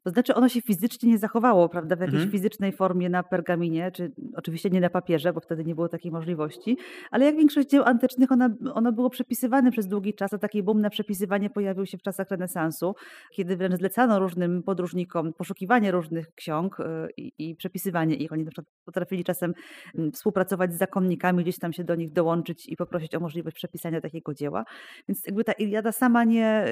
[0.03, 2.31] To znaczy ono się fizycznie nie zachowało, prawda, w jakiejś mhm.
[2.31, 6.77] fizycznej formie na pergaminie, czy oczywiście nie na papierze, bo wtedy nie było takiej możliwości,
[7.11, 10.81] ale jak większość dzieł antycznych, ono, ono było przepisywane przez długi czas, a taki boom
[10.81, 12.93] na przepisywanie pojawił się w czasach renesansu,
[13.31, 16.83] kiedy wręcz zlecano różnym podróżnikom poszukiwanie różnych ksiąg y,
[17.17, 18.31] i, i przepisywanie ich.
[18.31, 19.53] Oni na przykład potrafili czasem
[19.95, 24.01] mm, współpracować z zakonnikami, gdzieś tam się do nich dołączyć i poprosić o możliwość przepisania
[24.01, 24.63] takiego dzieła.
[25.07, 26.65] Więc jakby ta Iliada sama nie,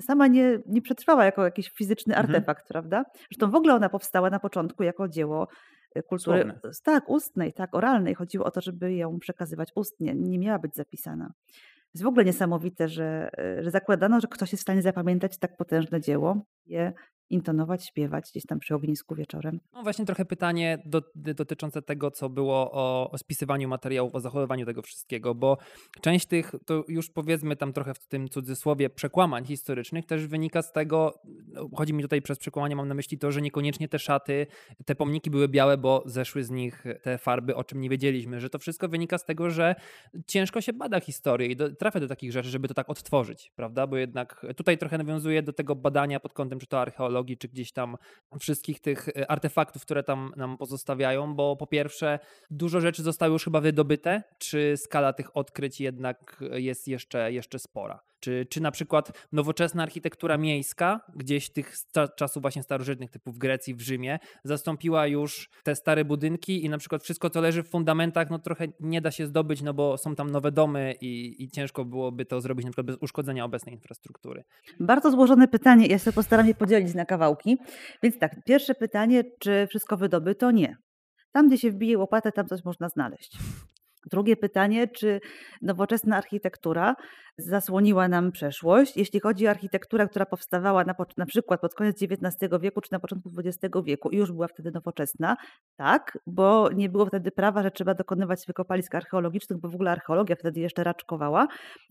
[0.00, 2.26] sama nie, nie przetrwała jako jakiś fizyczny mhm.
[2.26, 2.49] artefakt.
[2.50, 3.04] Fakt, prawda?
[3.30, 5.48] Zresztą w ogóle ona powstała na początku jako dzieło
[5.96, 6.60] y, kultury Słowne.
[6.84, 8.14] tak, ustnej, tak, oralnej.
[8.14, 11.32] Chodziło o to, żeby ją przekazywać ustnie, nie miała być zapisana.
[11.94, 15.56] Jest w ogóle niesamowite, że, y, że zakładano, że ktoś jest w stanie zapamiętać tak
[15.56, 16.92] potężne dzieło, je
[17.30, 19.60] intonować, śpiewać gdzieś tam przy ognisku wieczorem.
[19.72, 24.66] No właśnie trochę pytanie do, dotyczące tego, co było o, o, spisywaniu materiałów, o zachowywaniu
[24.66, 25.58] tego wszystkiego, bo
[26.00, 30.72] część tych, to już powiedzmy tam trochę w tym cudzysłowie, przekłamań historycznych też wynika z
[30.72, 34.46] tego, no, chodzi mi tutaj przez przekłamanie, mam na myśli to, że niekoniecznie te szaty,
[34.86, 38.50] te pomniki były białe, bo zeszły z nich te farby, o czym nie wiedzieliśmy, że
[38.50, 39.74] to wszystko wynika z tego, że
[40.26, 43.86] ciężko się bada historię i do, trafia do takich rzeczy, żeby to tak odtworzyć, prawda,
[43.86, 47.72] bo jednak tutaj trochę nawiązuje do tego badania pod kątem, czy to archeologii, czy gdzieś
[47.72, 47.96] tam
[48.40, 52.18] wszystkich tych e, artefaktów, które tam nam pozostawiają, bo po pierwsze
[52.50, 58.09] dużo rzeczy zostały już chyba wydobyte, czy skala tych odkryć jednak jest jeszcze, jeszcze spora.
[58.20, 61.74] Czy, czy na przykład nowoczesna architektura miejska, gdzieś tych
[62.16, 66.78] czasów właśnie starożytnych, typu w Grecji, w Rzymie, zastąpiła już te stare budynki i na
[66.78, 70.14] przykład wszystko, co leży w fundamentach, no trochę nie da się zdobyć, no bo są
[70.14, 74.44] tam nowe domy i, i ciężko byłoby to zrobić na przykład bez uszkodzenia obecnej infrastruktury.
[74.80, 77.58] Bardzo złożone pytanie, ja się postaram je podzielić na kawałki.
[78.02, 80.50] Więc tak, pierwsze pytanie, czy wszystko wydobyto?
[80.50, 80.76] Nie.
[81.32, 83.38] Tam, gdzie się wbije łopatę, tam coś można znaleźć.
[84.06, 85.20] Drugie pytanie, czy
[85.62, 86.94] nowoczesna architektura
[87.38, 88.96] zasłoniła nam przeszłość?
[88.96, 93.00] Jeśli chodzi o architekturę, która powstawała na, na przykład pod koniec XIX wieku czy na
[93.00, 95.36] początku XX wieku i już była wtedy nowoczesna,
[95.76, 100.36] tak, bo nie było wtedy prawa, że trzeba dokonywać wykopalisk archeologicznych, bo w ogóle archeologia
[100.36, 101.48] wtedy jeszcze raczkowała,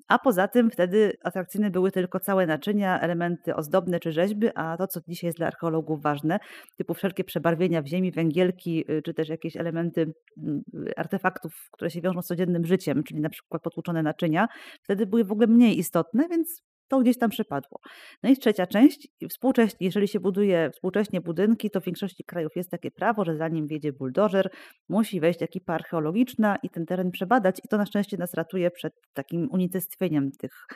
[0.08, 4.88] a poza tym wtedy atrakcyjne były tylko całe naczynia, elementy ozdobne czy rzeźby, a to,
[4.88, 6.40] co dzisiaj jest dla archeologów ważne,
[6.78, 10.64] typu wszelkie przebarwienia w ziemi, węgielki, y, czy też jakieś elementy mm,
[10.98, 14.48] artefaktów, które się wiążą z codziennym życiem, czyli na przykład potłuczone naczynia,
[14.82, 17.80] wtedy były w ogóle mniej istotne, więc to gdzieś tam przypadło.
[18.24, 22.72] No i trzecia część, współcześnie, jeżeli się buduje współcześnie budynki, to w większości krajów jest
[22.72, 24.50] takie prawo, że zanim wjedzie buldożer,
[24.90, 28.94] musi wejść ekipa archeologiczna i ten teren przebadać i to na szczęście nas ratuje przed
[29.14, 30.68] takim unicestwieniem tych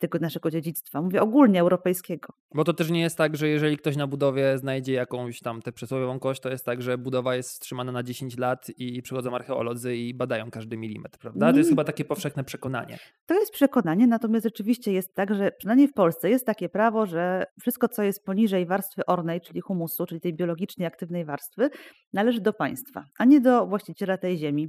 [0.00, 1.02] tego naszego dziedzictwa.
[1.02, 2.28] Mówię ogólnie europejskiego.
[2.54, 5.72] Bo to też nie jest tak, że jeżeli ktoś na budowie znajdzie jakąś tam tę
[5.72, 9.96] przysłowiową kość, to jest tak, że budowa jest wstrzymana na 10 lat i przychodzą archeolodzy
[9.96, 11.52] i badają każdy milimetr, prawda?
[11.52, 12.98] To jest chyba takie powszechne przekonanie.
[13.26, 17.44] To jest przekonanie, natomiast rzeczywiście jest tak, że przynajmniej w Polsce jest takie prawo, że
[17.60, 21.70] wszystko, co jest poniżej warstwy ornej, czyli humusu, czyli tej biologicznie aktywnej warstwy,
[22.12, 24.68] należy do państwa, a nie do właściciela tej ziemi.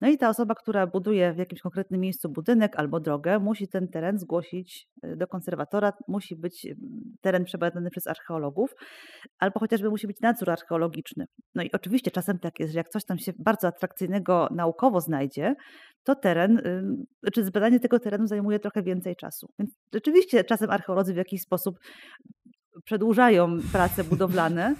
[0.00, 3.88] No i ta osoba, która buduje w jakimś konkretnym miejscu budynek albo drogę, musi ten
[3.88, 6.76] teren zgłosić zgłosić y, do konserwatora, musi być y,
[7.20, 8.70] teren przebadany przez archeologów,
[9.38, 11.26] albo chociażby musi być nadzór archeologiczny.
[11.54, 15.54] No i oczywiście czasem tak jest, że jak coś tam się bardzo atrakcyjnego naukowo znajdzie,
[16.04, 19.46] to teren, czy znaczy zbadanie tego terenu zajmuje trochę więcej czasu.
[19.58, 21.78] Więc rzeczywiście czasem archeolodzy w jakiś sposób
[22.84, 24.74] przedłużają prace budowlane,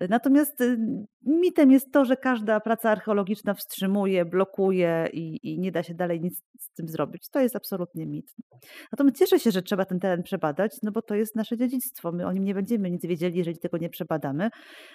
[0.00, 0.78] Natomiast y,
[1.22, 6.20] mitem jest to, że każda praca archeologiczna wstrzymuje, blokuje i, i, nie da się dalej
[6.20, 7.28] nic z tym zrobić.
[7.28, 8.34] To jest absolutnie mit.
[8.92, 12.12] Natomiast cieszę się, że trzeba ten teren przebadać, no bo to jest nasze dziedzictwo.
[12.12, 14.50] My o nim nie będziemy nic wiedzieli, jeżeli tego nie przebadamy.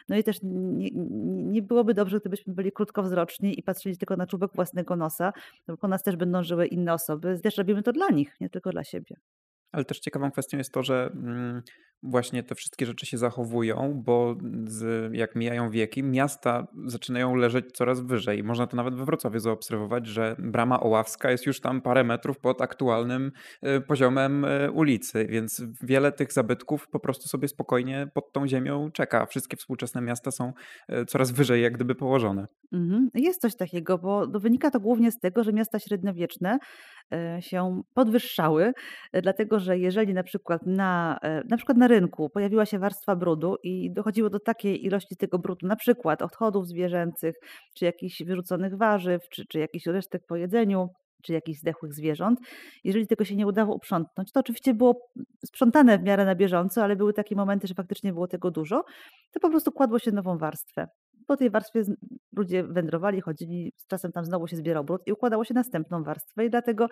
[0.09, 0.89] No i też nie,
[1.51, 5.33] nie byłoby dobrze, gdybyśmy byli krótkowzroczni i patrzyli tylko na czubek własnego nosa,
[5.67, 7.39] bo po nas też będą żyły inne osoby.
[7.43, 9.15] Też robimy to dla nich, nie tylko dla siebie.
[9.71, 11.61] Ale też ciekawą kwestią jest to, że mm,
[12.03, 18.01] właśnie te wszystkie rzeczy się zachowują, bo z, jak mijają wieki, miasta zaczynają leżeć coraz
[18.01, 18.43] wyżej.
[18.43, 22.61] Można to nawet we Wrocławiu zaobserwować, że brama Oławska jest już tam parę metrów pod
[22.61, 23.31] aktualnym
[23.77, 28.91] y, poziomem y, ulicy, więc wiele tych zabytków po prostu sobie spokojnie pod tą ziemią
[28.91, 29.25] czeka.
[29.25, 30.53] Wszystkie współczesne miasta są
[30.89, 32.47] y, coraz wyżej jak gdyby położone.
[32.71, 33.09] Mhm.
[33.13, 36.59] Jest coś takiego, bo wynika to głównie z tego, że miasta średniowieczne
[37.39, 38.73] się podwyższały,
[39.13, 41.19] dlatego że jeżeli na przykład na,
[41.49, 45.67] na przykład na rynku pojawiła się warstwa brudu i dochodziło do takiej ilości tego brudu,
[45.67, 47.35] na przykład odchodów zwierzęcych,
[47.75, 50.89] czy jakichś wyrzuconych warzyw, czy, czy jakichś resztek po jedzeniu,
[51.23, 52.39] czy jakichś zdechłych zwierząt.
[52.83, 55.09] Jeżeli tego się nie udało uprzątnąć, to oczywiście było
[55.45, 58.83] sprzątane w miarę na bieżąco, ale były takie momenty, że faktycznie było tego dużo,
[59.31, 60.87] to po prostu kładło się nową warstwę.
[61.31, 61.83] Po tej warstwie
[62.35, 66.45] ludzie wędrowali, chodzili, z czasem tam znowu się zbierał brud i układało się następną warstwę.
[66.45, 66.89] I dlatego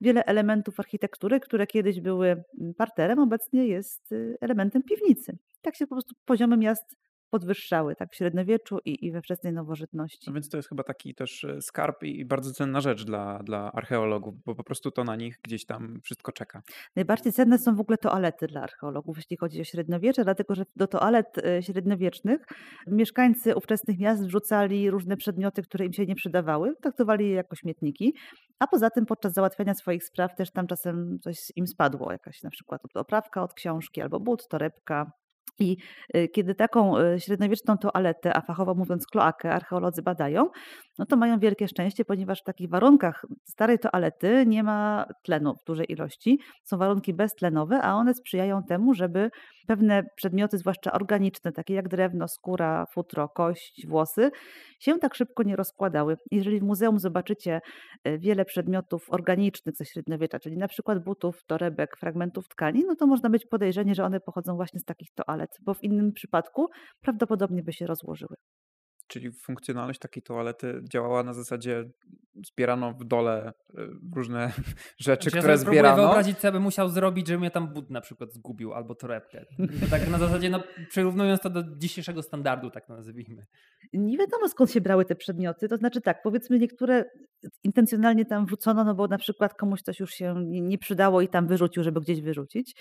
[0.00, 5.36] wiele elementów architektury, które kiedyś były mm, parterem, obecnie jest y, elementem piwnicy.
[5.62, 6.96] Tak się po prostu poziomy miast
[7.32, 10.24] podwyższały tak w średniowieczu i, i we wczesnej nowożytności.
[10.26, 13.72] No więc to jest chyba taki też e, skarb i bardzo cenna rzecz dla, dla
[13.72, 16.62] archeologów, bo po prostu to na nich gdzieś tam wszystko czeka.
[16.96, 20.86] Najbardziej cenne są w ogóle toalety dla archeologów, jeśli chodzi o średniowiecze, dlatego że do
[20.86, 22.40] toalet e, średniowiecznych
[22.86, 28.14] mieszkańcy ówczesnych miast wrzucali różne przedmioty, które im się nie przydawały, traktowali je jako śmietniki,
[28.58, 32.50] a poza tym podczas załatwiania swoich spraw też tam czasem coś im spadło, jakaś na
[32.50, 35.12] przykład oprawka od książki albo but, torebka,
[35.62, 35.76] i
[36.16, 40.46] y, kiedy taką y, średniowieczną toaletę, a fachowo mówiąc kloakę, archeolodzy badają,
[40.98, 45.64] no to mają wielkie szczęście, ponieważ w takich warunkach starej toalety nie ma tlenu w
[45.66, 46.38] dużej ilości.
[46.64, 49.30] Są warunki beztlenowe, a one sprzyjają temu, żeby
[49.66, 54.30] pewne przedmioty, zwłaszcza organiczne, takie jak drewno, skóra, futro, kość, włosy,
[54.80, 56.16] się tak szybko nie rozkładały.
[56.30, 57.60] Jeżeli w muzeum zobaczycie
[58.04, 63.06] e, wiele przedmiotów organicznych ze średniowiecza, czyli na przykład butów, torebek, fragmentów tkani, no to
[63.06, 66.68] można mieć podejrzenie, że one pochodzą właśnie z takich toalet, bo w innym przypadku
[67.00, 68.36] prawdopodobnie by się rozłożyły.
[69.12, 71.90] Czyli funkcjonalność takiej toalety działała na zasadzie
[72.46, 74.52] zbierano w dole y, różne
[74.98, 76.02] rzeczy, znaczy, które ja zbierano.
[76.02, 79.44] Ja wyobrazić, co by musiał zrobić, żeby mnie tam but na przykład zgubił albo torebkę.
[79.90, 83.46] tak na zasadzie, no, przyrównując to do dzisiejszego standardu, tak nazwijmy.
[83.92, 85.68] Nie wiadomo skąd się brały te przedmioty.
[85.68, 87.04] To znaczy tak, powiedzmy niektóre
[87.64, 91.46] intencjonalnie tam wrzucono, no bo na przykład komuś coś już się nie przydało i tam
[91.46, 92.74] wyrzucił, żeby gdzieś wyrzucić,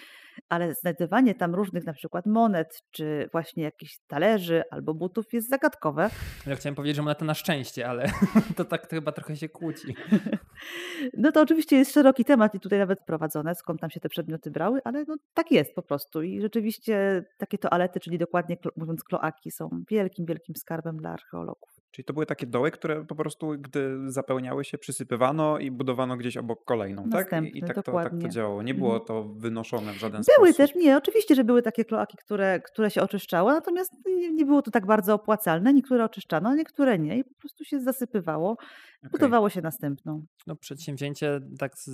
[0.49, 6.09] ale znajdowanie tam różnych na przykład monet, czy właśnie jakichś talerzy albo butów jest zagadkowe.
[6.47, 8.11] Ja chciałem powiedzieć, że moneta na szczęście, ale
[8.57, 9.95] to tak to chyba trochę się kłóci.
[11.17, 14.51] No to oczywiście jest szeroki temat i tutaj nawet prowadzone, skąd tam się te przedmioty
[14.51, 19.51] brały, ale no, tak jest po prostu i rzeczywiście takie toalety, czyli dokładnie mówiąc kloaki
[19.51, 21.80] są wielkim, wielkim skarbem dla archeologów.
[21.91, 26.37] Czyli to były takie doły, które po prostu, gdy zapełniały się, przysypywano i budowano gdzieś
[26.37, 27.31] obok kolejną, tak?
[27.43, 28.63] I, i tak, to, tak to działało.
[28.63, 29.07] Nie było mhm.
[29.07, 30.41] to wynoszone w żaden były sposób.
[30.41, 34.45] Były też, nie, oczywiście, że były takie kloaki, które, które się oczyszczały, natomiast nie, nie
[34.45, 35.73] było to tak bardzo opłacalne.
[35.73, 38.57] Niektóre oczyszczano, niektóre nie i po prostu się zasypywało.
[39.09, 40.25] Budowało się następną.
[40.47, 41.89] No przedsięwzięcie tak z,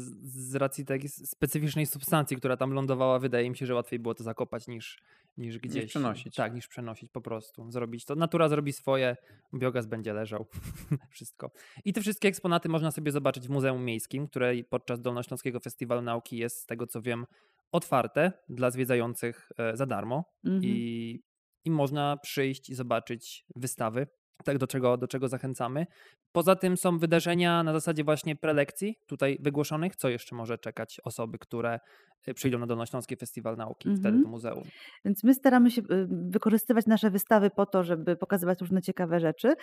[0.52, 4.24] z racji takiej specyficznej substancji, która tam lądowała, wydaje mi się, że łatwiej było to
[4.24, 5.04] zakopać niż,
[5.38, 5.84] niż gdzieś.
[5.84, 6.36] Niż przenosić.
[6.36, 7.72] Tak, niż przenosić po prostu.
[7.72, 8.16] Zrobić to.
[8.16, 9.16] Natura zrobi swoje,
[9.54, 10.48] biogaz będzie leżał.
[11.12, 11.52] Wszystko.
[11.86, 16.38] I te wszystkie eksponaty można sobie zobaczyć w Muzeum Miejskim, które podczas Dolnośląskiego Festiwalu Nauki
[16.38, 17.26] jest, z tego co wiem,
[17.72, 20.24] otwarte dla zwiedzających e, za darmo.
[20.46, 20.64] Mhm.
[20.64, 21.22] I,
[21.66, 24.08] I można przyjść i zobaczyć wystawy
[24.44, 25.86] tak, do czego, do czego zachęcamy.
[26.32, 29.96] Poza tym są wydarzenia na zasadzie właśnie prelekcji tutaj wygłoszonych.
[29.96, 31.80] Co jeszcze może czekać osoby, które
[32.28, 34.02] y, przyjdą na Dolnośląski Festiwal Nauki, mm -hmm.
[34.02, 34.32] wtedy do mhm.
[34.32, 34.64] muzeum?
[35.06, 39.54] Więc my staramy się y, wykorzystywać nasze wystawy po to, żeby pokazywać różne ciekawe rzeczy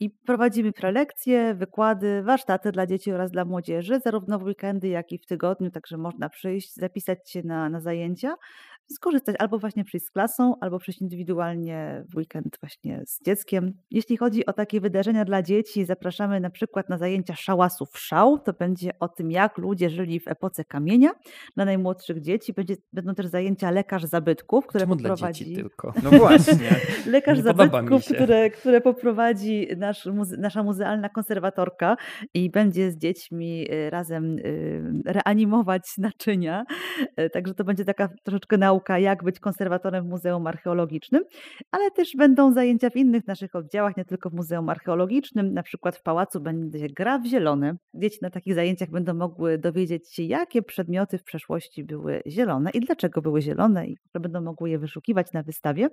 [0.00, 5.18] i prowadzimy prelekcje, wykłady, warsztaty dla dzieci oraz dla młodzieży, zarówno w weekendy, jak i
[5.18, 8.34] w tygodniu, także można przyjść, zapisać się na, na zajęcia.
[8.92, 13.72] Skorzystać albo właśnie przyjść z klasą, albo przyjść indywidualnie w weekend właśnie z dzieckiem.
[13.90, 18.38] Jeśli chodzi o takie wydarzenia dla dzieci, zapraszamy na przykład na zajęcia szałasów szał.
[18.38, 21.10] To będzie o tym, jak ludzie żyli w epoce kamienia.
[21.56, 25.22] Dla najmłodszych dzieci będzie, będą też zajęcia lekarz zabytków, które Czemu poprowadzi...
[25.22, 25.92] dla dzieci tylko?
[26.02, 26.70] No właśnie.
[27.06, 31.96] lekarz Nie zabytków, które, które poprowadzi nasz, muze- nasza muzealna konserwatorka
[32.34, 36.64] i będzie z dziećmi y, razem y, reanimować naczynia.
[37.20, 41.24] Y, Także to będzie taka troszeczkę nauka, jak być konserwatorem w Muzeum Archeologicznym,
[41.70, 45.54] ale też będą zajęcia w innych naszych oddziałach, nie tylko w Muzeum Archeologicznym.
[45.54, 47.76] Na przykład w pałacu będzie gra w zielone.
[47.94, 52.80] Dzieci na takich zajęciach będą mogły dowiedzieć się, jakie przedmioty w przeszłości były zielone i
[52.80, 55.88] dlaczego były zielone, i będą mogły je wyszukiwać na wystawie.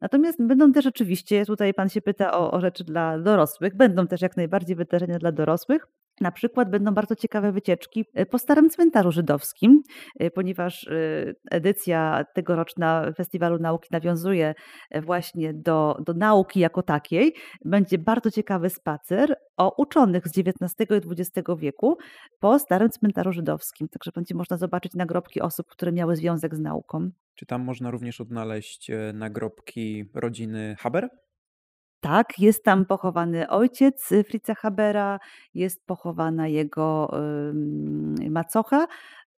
[0.00, 4.22] Natomiast będą też oczywiście, tutaj Pan się pyta o, o rzeczy dla dorosłych, będą też
[4.22, 5.86] jak najbardziej wydarzenia dla dorosłych.
[6.20, 9.82] Na przykład będą bardzo ciekawe wycieczki y, po Starym Cmentarzu Żydowskim,
[10.22, 14.54] y, ponieważ y, edycja tegoroczna Festiwalu Nauki nawiązuje
[14.90, 17.34] e, właśnie do, do nauki jako takiej.
[17.64, 21.98] Będzie bardzo ciekawy spacer o uczonych z XIX i XX wieku
[22.40, 23.88] po Starym Cmentarzu Żydowskim.
[23.88, 27.10] Także będzie można zobaczyć nagrobki osób, które miały związek z nauką.
[27.34, 31.08] Czy tam można również odnaleźć e, nagrobki rodziny Haber?
[32.04, 35.20] Tak, jest tam pochowany ojciec y, Fritza Habera,
[35.54, 37.10] jest pochowana jego
[38.30, 38.86] macocha,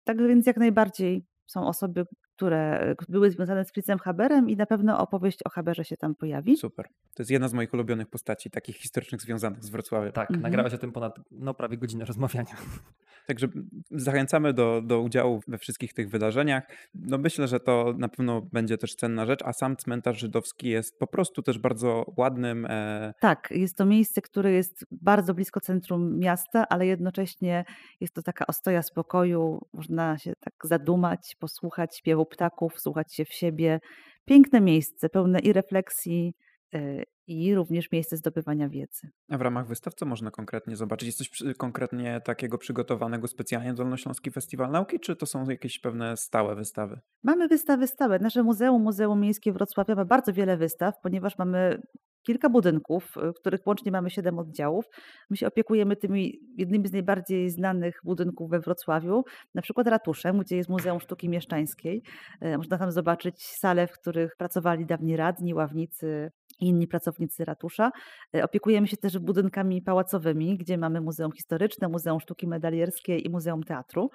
[0.03, 4.65] tak więc jak najbardziej są osoby, które y, były związane z Fritzem Haberem i na
[4.65, 6.57] pewno opowieść o Haberze się tam pojawi.
[6.57, 6.85] Super.
[7.13, 10.11] To jest jedna z moich ulubionych postaci, takich historycznych związanych z Wrocławiem.
[10.11, 10.41] Tak, Mhm.
[10.41, 12.55] nagrała się o tym ponad no, prawie godzinę rozmawiania.
[13.27, 13.47] Także
[13.91, 16.63] zachęcamy do, do udziału we wszystkich tych wydarzeniach.
[16.95, 20.99] No myślę, że to na pewno będzie też cenna rzecz, a sam cmentarz żydowski jest
[20.99, 22.65] po prostu też bardzo ładnym.
[22.69, 27.65] E, Tak, jest to miejsce, które jest bardzo blisko centrum miasta, ale jednocześnie
[27.99, 29.61] jest to taka ostoja spokoju.
[29.73, 33.79] Można się tak zadumać, posłuchać śpiewu ptaków, słuchać się w siebie.
[34.25, 36.33] Piękne miejsce, pełne i refleksji,
[36.75, 39.09] y, i również miejsce zdobywania wiedzy.
[39.29, 41.05] a w ramach wystaw co można konkretnie zobaczyć?
[41.07, 46.17] Jest coś konkretnie takiego przygotowanego specjalnie do Dolnośląski Festiwal Nauki, czy to są jakieś pewne
[46.17, 46.99] stałe wystawy?
[47.23, 48.19] Mamy wystawy stałe.
[48.19, 51.81] Nasze muzeum, Muzeum Miejskie Wrocławia ma bardzo wiele wystaw, ponieważ mamy
[52.25, 54.85] kilka budynków, y, których łącznie mamy siedem oddziałów.
[55.29, 59.23] My się opiekujemy tymi jednymi z najbardziej znanych budynków we Wrocławiu,
[59.55, 62.03] na przykład ratuszem, gdzie jest Muzeum Sztuki Mieszczańskiej.
[62.41, 67.91] E, Można tam zobaczyć sale, w których pracowali dawni radni, ławnicy inni pracownicy ratusza.
[68.35, 73.63] E, Opiekujemy się też budynkami pałacowymi, gdzie mamy Muzeum Historyczne, Muzeum Sztuki Medalierskiej i Muzeum
[73.63, 74.09] Teatru.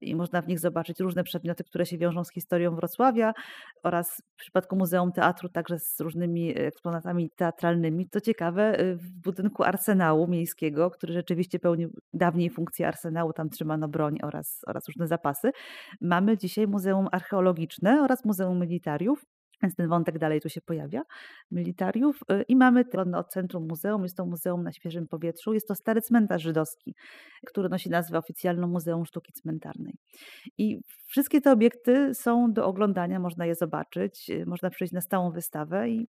[0.00, 3.32] I można w nich zobaczyć różne przedmioty, które się wiążą z historią Wrocławia
[3.82, 8.08] oraz w przypadku Muzeum Teatru także z różnymi eksponatami teatralnymi.
[8.08, 13.88] Co ciekawe, y, w budynku Arsenału Miejskiego, który rzeczywiście pełnił dawniej funkcję Arsenału, tam trzymano
[13.88, 15.50] broń oraz, oraz różne zapasy,
[16.00, 19.35] mamy dzisiaj Muzeum Archeologiczne oraz Muzeum Militariów.
[19.62, 21.02] Więc ten wątek dalej tu się pojawia,
[21.50, 22.20] militariów.
[22.32, 25.54] y, I mamy od centrum muzeum, jest to muzeum na świeżym powietrzu.
[25.54, 26.94] Jest to stary cmentarz żydowski,
[27.46, 29.94] który nosi nazwę oficjalną Muzeum Sztuki Cmentarnej.
[30.58, 35.30] I wszystkie te obiekty są do oglądania, można je zobaczyć, y, można przyjść na stałą
[35.30, 36.08] wystawę i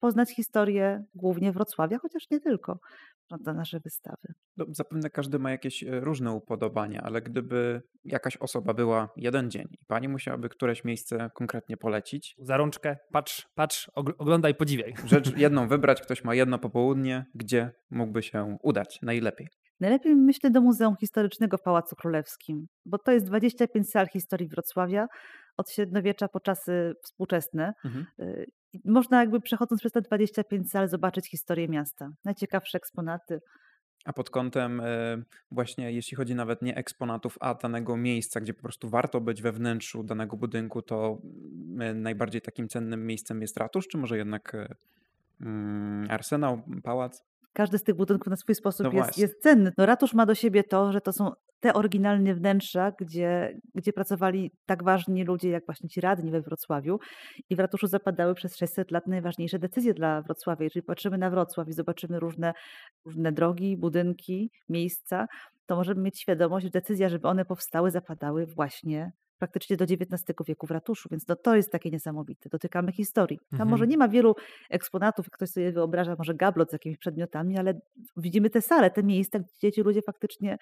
[0.00, 2.78] poznać historię głównie Wrocławia, chociaż nie tylko,
[3.28, 4.34] prawda, nasze wystawy.
[4.56, 9.66] No, zapewne każdy ma jakieś e, różne upodobania, ale gdyby jakaś osoba była jeden dzień
[9.70, 14.94] i pani musiałaby któreś miejsce konkretnie polecić, Za rączkę, patrz, patrz, ogl- oglądaj, podziwiaj.
[15.04, 19.48] rzecz jedną wybrać, ktoś ma jedno popołudnie, gdzie mógłby się udać najlepiej.
[19.80, 25.06] Najlepiej myślę do Muzeum Historycznego w Pałacu Królewskim, bo to jest 25 sal historii Wrocławia,
[25.56, 27.74] od średniowiecza po czasy współczesne.
[27.84, 28.06] Mhm.
[28.20, 28.46] Y,
[28.84, 32.10] Można jakby przechodząc przez te 25 sal zobaczyć historię miasta.
[32.24, 33.40] Najciekawsze eksponaty.
[34.04, 38.62] A pod kątem e, właśnie, jeśli chodzi nawet nie eksponatów, a danego miejsca, gdzie po
[38.62, 41.18] prostu warto być we wnętrzu danego budynku, to
[41.76, 44.56] mm, najbardziej takim cennym miejscem jest ratusz, czy może jednak
[45.40, 47.24] mm, arsenał, pałac?
[47.56, 49.72] Każdy z tych budynków na swój sposób No jest, jest cenny.
[49.78, 54.50] No ratusz ma do siebie to, że to są te oryginalne wnętrza, gdzie, gdzie pracowali
[54.66, 56.98] tak ważni ludzie, jak właśnie ci radni we Wrocławiu.
[57.50, 60.64] I w ratuszu zapadały przez 600 lat najważniejsze decyzje dla Wrocławia.
[60.64, 62.52] Jeżeli patrzymy na Wrocław i zobaczymy różne,
[63.04, 65.26] różne drogi, budynki, miejsca,
[65.66, 70.66] to możemy mieć świadomość, że decyzja, żeby one powstały, zapadały właśnie praktycznie do XIX wieku
[70.66, 72.48] w ratuszu, więc no to jest takie niesamowite.
[72.48, 73.38] Dotykamy historii.
[73.38, 73.70] Tam Mhm.
[73.70, 74.34] może nie ma wielu
[74.70, 77.80] eksponatów, ktoś sobie wyobraża, może gablot z jakimiś przedmiotami, ale
[78.16, 80.58] widzimy te sale, te miejsca, gdzie ci ludzie faktycznie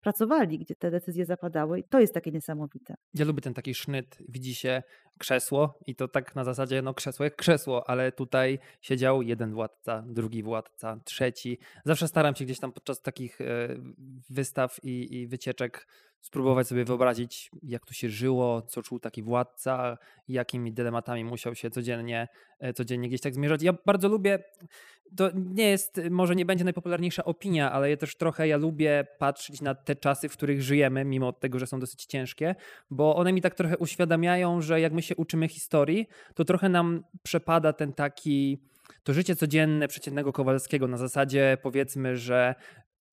[0.00, 2.94] pracowali, gdzie te decyzje zapadały i to jest takie niesamowite.
[3.14, 4.82] Ja lubię ten taki sznyt, widzi się
[5.18, 10.04] krzesło i to tak na zasadzie, no krzesło jak krzesło, ale tutaj siedział jeden władca,
[10.06, 11.58] drugi władca, trzeci.
[11.84, 13.44] Zawsze staram się gdzieś tam podczas takich e,
[14.30, 15.86] wystaw i, i wycieczek
[16.22, 21.70] spróbować sobie wyobrazić, jak tu się żyło, co czuł taki władca, jakimi dylematami musiał się
[21.70, 23.62] codziennie, e, codziennie gdzieś tak zmierzać.
[23.62, 24.38] Ja bardzo lubię,
[25.16, 29.60] to nie jest, może nie będzie najpopularniejsza opinia, ale ja też trochę ja lubię patrzeć
[29.60, 32.54] na te czasy, w których żyjemy, mimo tego, że są dosyć ciężkie,
[32.90, 37.04] bo one mi tak trochę uświadamiają, że jak my się uczymy historii, to trochę nam
[37.22, 38.62] przepada ten taki
[39.02, 42.54] to życie codzienne przeciętnego Kowalskiego na zasadzie powiedzmy, że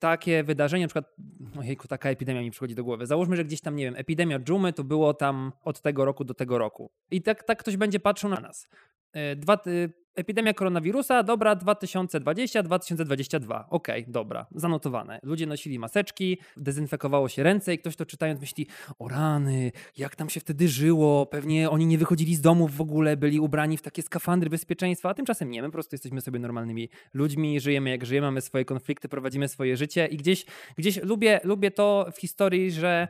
[0.00, 1.16] takie wydarzenie, na przykład,
[1.58, 3.06] ojejku, taka epidemia mi przychodzi do głowy.
[3.06, 6.34] Załóżmy, że gdzieś tam, nie wiem, epidemia dżumy to było tam od tego roku do
[6.34, 6.90] tego roku.
[7.10, 8.68] I tak, tak ktoś będzie patrzył na nas.
[9.12, 9.58] E, dwa,
[10.20, 13.64] Epidemia koronawirusa, dobra, 2020-2022.
[13.70, 15.20] Okej, okay, dobra, zanotowane.
[15.22, 18.66] Ludzie nosili maseczki, dezynfekowało się ręce i ktoś to czytając myśli,
[18.98, 23.16] o rany, jak tam się wtedy żyło, pewnie oni nie wychodzili z domów w ogóle,
[23.16, 26.88] byli ubrani w takie skafandry bezpieczeństwa, a tymczasem nie, my po prostu jesteśmy sobie normalnymi
[27.14, 30.44] ludźmi, żyjemy jak żyjemy, mamy swoje konflikty, prowadzimy swoje życie i gdzieś,
[30.78, 33.08] gdzieś lubię, lubię to w historii, że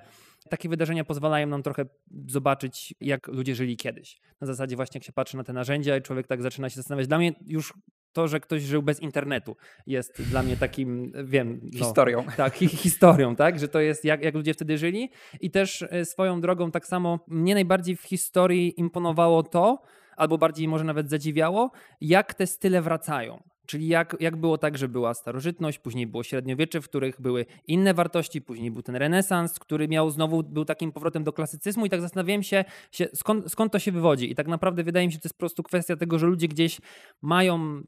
[0.51, 1.85] takie wydarzenia pozwalają nam trochę
[2.29, 4.21] zobaczyć, jak ludzie żyli kiedyś.
[4.41, 7.09] Na zasadzie właśnie jak się patrzy na te narzędzia i człowiek tak zaczyna się zastanawiać.
[7.09, 7.75] Dla mnie już
[8.13, 11.61] to, że ktoś żył bez internetu jest dla mnie takim, wiem...
[11.63, 12.25] No, historią.
[12.37, 13.59] Tak, hi historią, tak?
[13.59, 17.19] Że to jest jak, jak ludzie wtedy żyli i też e, swoją drogą tak samo
[17.29, 19.83] mnie najbardziej w historii imponowało to,
[20.17, 21.71] albo bardziej może nawet zadziwiało,
[22.01, 23.43] jak te style wracają.
[23.71, 27.95] Czyli jak, jak było tak, że była starożytność, później było średniowiecze, w których były inne
[27.95, 32.01] wartości, później był ten renesans, który miał znowu, był takim powrotem do klasycyzmu i tak
[32.01, 34.31] zastanawiałem się, się skąd, skąd to się wywodzi.
[34.31, 36.49] I tak naprawdę wydaje mi się, że to jest po prostu kwestia tego, że ludzie
[36.49, 36.81] gdzieś
[37.23, 37.83] mają,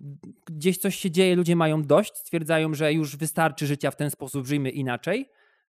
[0.47, 4.47] gdzieś coś się dzieje, ludzie mają dość, stwierdzają, że już wystarczy życia w ten sposób,
[4.47, 5.28] żyjmy inaczej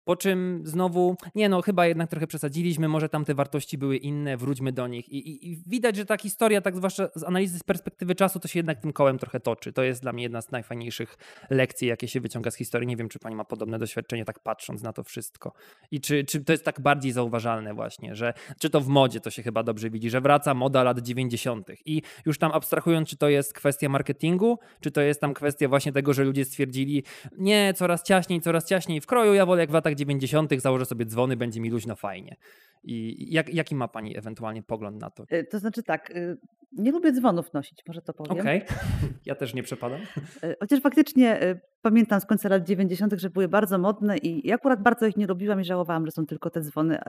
[0.06, 4.38] po czym znowu, nie no, chyba jednak trochę przesadziliśmy, może tam te wartości były inne,
[4.38, 5.10] wróćmy do nich.
[5.10, 8.47] I, i, I, widać, że ta historia, tak zwłaszcza z analizy z perspektywy czasu, to
[8.47, 9.74] się jednak tym kołem trochę toczy.
[9.74, 11.18] To jest dla mnie jedna z najfajniejszych
[11.49, 12.88] lekcji, jakie się wyciąga z historii.
[12.88, 15.53] Nie wiem, czy pani ma podobne doświadczenie, tak patrząc na to wszystko.
[15.91, 19.30] I czy, czy to jest tak bardziej zauważalne właśnie, że czy to w modzie to
[19.30, 21.68] się chyba dobrze widzi, że wraca moda lat 90.
[21.86, 25.91] I już tam abstrahując, czy to jest kwestia marketingu, czy to jest tam kwestia właśnie
[25.91, 27.03] tego, że ludzie stwierdzili,
[27.38, 30.62] nie, coraz ciaśniej, coraz ciaśniej w kroju, ja wolę jak w latach latach 90.
[30.62, 32.36] założę sobie dzwony, będzie mi luźno fajnie.
[32.84, 35.24] I jak, jaki ma Pani ewentualnie pogląd na to?
[35.30, 36.38] E, to znaczy tak, y,
[36.72, 38.39] nie lubię dzwonów nosić, może to powiem.
[38.39, 38.78] Okej, okay.
[39.26, 40.02] ja też nie przepadam.
[40.43, 44.56] E, chociaż faktycznie e, pamiętam z końca lat 90., że były bardzo modne i ja
[44.56, 47.00] akurat bardzo ich nie lubiłam i żałowałam, że są tylko te dzwony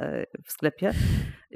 [0.45, 0.91] w sklepie.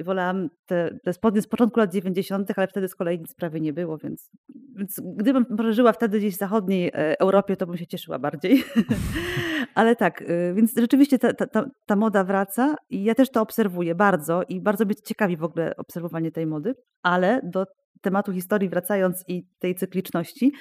[0.03, 3.73] Wolałam te, te spodnie z początku lat 90., ale wtedy z kolei nic prawie nie
[3.73, 4.31] było, więc,
[4.75, 8.63] więc gdybym może żyła wtedy gdzieś w zachodniej Europie, to bym się cieszyła bardziej.
[9.75, 10.23] ale tak,
[10.53, 14.85] więc rzeczywiście ta, ta, ta moda wraca i ja też to obserwuję bardzo i bardzo
[14.85, 17.65] mnie ciekawi w ogóle obserwowanie tej mody, ale do
[18.01, 20.51] tematu historii wracając i tej cykliczności,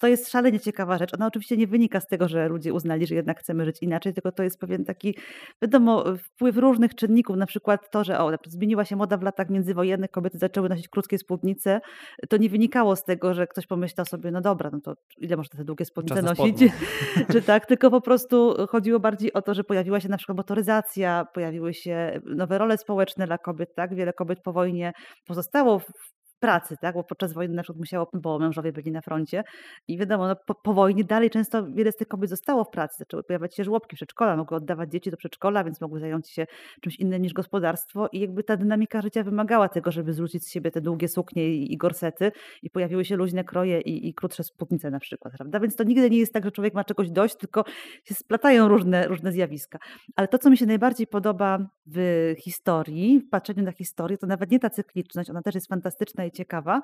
[0.00, 1.14] to jest szalenie ciekawa rzecz.
[1.14, 4.32] Ona oczywiście nie wynika z tego, że ludzie uznali, że jednak chcemy żyć inaczej, tylko
[4.32, 5.14] to jest pewien taki,
[5.62, 10.10] wiadomo, wpływ różnych czynników, na przykład to, że o, zmieniła się moda w latach międzywojennych,
[10.10, 11.80] kobiety zaczęły nosić krótkie spódnice.
[12.28, 15.58] To nie wynikało z tego, że ktoś pomyślał sobie, no dobra, no to ile można
[15.58, 16.58] te długie spódnice nosić?
[17.32, 21.26] Czy tak, tylko po prostu chodziło bardziej o to, że pojawiła się na przykład motoryzacja,
[21.34, 23.94] pojawiły się nowe role społeczne dla kobiet, tak?
[23.94, 24.92] Wiele kobiet po wojnie
[25.26, 26.94] pozostało w pracy, tak?
[26.94, 29.44] bo podczas wojny na przykład musiało, bo mężowie byli na froncie
[29.88, 32.94] i wiadomo, no, po, po, wojnie dalej często wiele z tych kobiet zostało w pracy,
[32.98, 36.46] zaczęły pojawiać się żłobki, przedszkola, mogły oddawać dzieci do przedszkola, więc mogły zająć się
[36.80, 40.70] czymś innym niż gospodarstwo i jakby ta dynamika życia wymagała tego, żeby zrzucić z siebie
[40.70, 42.32] te długie suknie i, i gorsety
[42.62, 45.60] i pojawiły się luźne kroje i, i krótsze spódnice na przykład, prawda?
[45.60, 47.64] Więc to nigdy nie jest tak, że człowiek ma czegoś dość, tylko
[48.04, 49.78] się splatają różne, różne zjawiska.
[50.16, 54.50] Ale to, co mi się najbardziej podoba w historii, w patrzeniu na historię, to nawet
[54.50, 56.82] nie ta cykliczność, ona też jest fantastyczna ciekawa,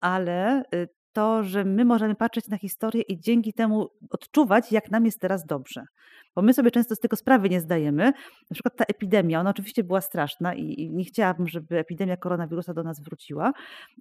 [0.00, 5.04] ale y, to, że my możemy patrzeć na historię i dzięki temu odczuwać, jak nam
[5.04, 5.84] jest teraz dobrze.
[6.34, 8.04] Bo my sobie często z tego sprawy nie zdajemy.
[8.50, 12.82] Na przykład ta epidemia, ona oczywiście była straszna i, nie chciałabym, żeby epidemia koronawirusa do
[12.82, 13.52] nas wróciła,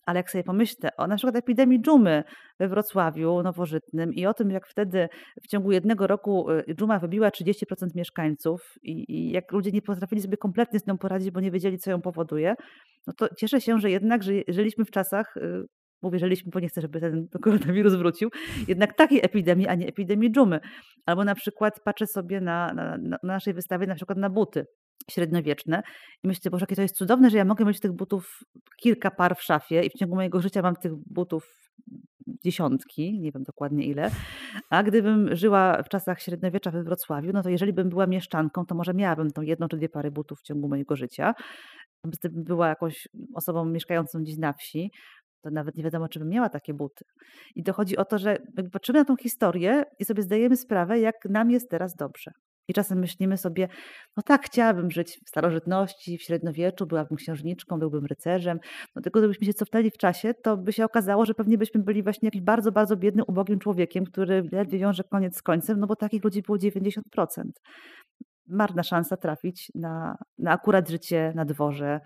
[0.06, 2.24] ale jak sobie pomyślę o na przykład epidemii dżumy
[2.60, 5.10] we Wrocławiu nowożytnym i o tym, jak wtedy
[5.44, 10.22] w ciągu jednego roku y, dżuma wybiła 30% mieszkańców i, i jak ludzie nie potrafili
[10.22, 12.56] sobie kompletnie z nią poradzić, bo nie wiedzieli, co ją powoduje,
[13.08, 15.36] no to cieszę się, że jednak żyliśmy w czasach
[16.04, 18.30] y, mówię, bo nie chcę, żeby ten koronawirus wrócił,
[18.68, 20.60] jednak takiej epidemii, a nie epidemii dżumy.
[21.06, 24.66] Albo na przykład patrzę sobie na, na, na naszej wystawie na przykład na buty
[25.12, 25.82] średniowieczne
[26.24, 28.40] i myślę, Boże, jakie to jest cudowne, że ja mogę mieć tych butów
[28.78, 31.72] kilka par w szafie i w ciągu mojego życia mam tych butów
[32.44, 34.12] dziesiątki, nie wiem dokładnie ile.
[34.70, 38.76] A gdybym żyła w czasach średniowiecza we Wrocławiu, no to jeżeli bym była mieszczanką, to
[38.76, 41.34] może miałabym tą jedną czy dwie pary butów w ciągu mojego życia.
[42.06, 44.92] Gdybym była jakąś osobą mieszkającą gdzieś na wsi,
[45.42, 47.06] to nawet nie wiadomo, czy bym miała takie buty.
[47.56, 48.38] I dochodzi o to, że
[48.72, 52.32] patrzymy na tą historię i sobie zdajemy sprawę, jak nam jest teraz dobrze.
[52.68, 53.68] I czasem myślimy sobie,
[54.18, 58.60] no tak, chciałabym żyć w starożytności, w średniowieczu, byłabym księżniczką, byłbym rycerzem.
[58.96, 62.04] No tylko gdybyśmy się cofnęli w czasie, to by się okazało, że pewnie byśmy byli
[62.04, 65.96] właśnie jakimś bardzo, bardzo biednym, ubogim człowiekiem, który ledwie wiąże koniec z końcem, no bo
[65.96, 67.02] takich ludzi było 90%.
[68.48, 72.00] Marna szansa trafić na, na akurat życie na dworze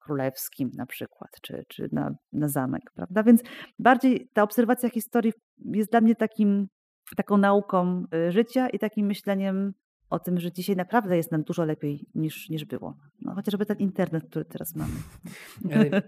[0.00, 3.22] królewskim na przykład, czy, czy na, na zamek, prawda?
[3.22, 3.42] Więc
[3.78, 5.32] bardziej ta obserwacja historii
[5.64, 6.68] jest dla mnie takim,
[7.16, 9.72] taką nauką y, życia i takim myśleniem
[10.10, 12.96] o tym, że dzisiaj naprawdę jest nam dużo lepiej niż, niż było.
[13.20, 14.92] No, chociażby ten internet, który teraz mamy.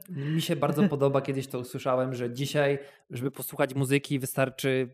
[0.34, 2.78] Mi się bardzo podoba, kiedyś to usłyszałem, że dzisiaj,
[3.10, 4.88] żeby posłuchać muzyki, wystarczy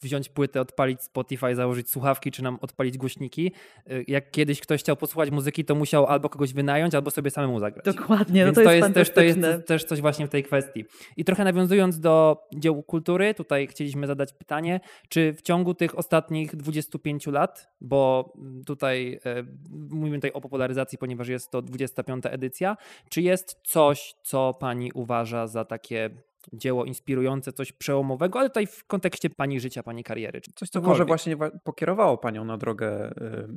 [0.00, 3.52] wziąć płytę, odpalić Spotify, założyć słuchawki, czy nam odpalić głośniki.
[3.90, 7.60] Y, jak kiedyś ktoś chciał posłuchać muzyki, to musiał albo kogoś wynająć, albo sobie samemu
[7.60, 7.84] zagrać.
[7.84, 10.84] Dokładnie, no to, to, jest, też, to jest też coś właśnie w tej kwestii.
[11.16, 16.56] I trochę nawiązując do dzieł kultury, tutaj chcieliśmy zadać pytanie, czy w ciągu tych ostatnich
[16.56, 18.32] 25 lat, bo
[18.66, 19.44] tutaj e,
[19.90, 22.24] mówimy tutaj o popularyzacji, ponieważ jest to 25.
[22.26, 22.76] edycja,
[23.10, 26.10] czy jest coś, co pani uważa za takie
[26.52, 30.40] dzieło inspirujące, coś przełomowego, ale tutaj w kontekście pani życia, pani kariery.
[30.54, 33.14] Coś, co może właśnie pokierowało panią na drogę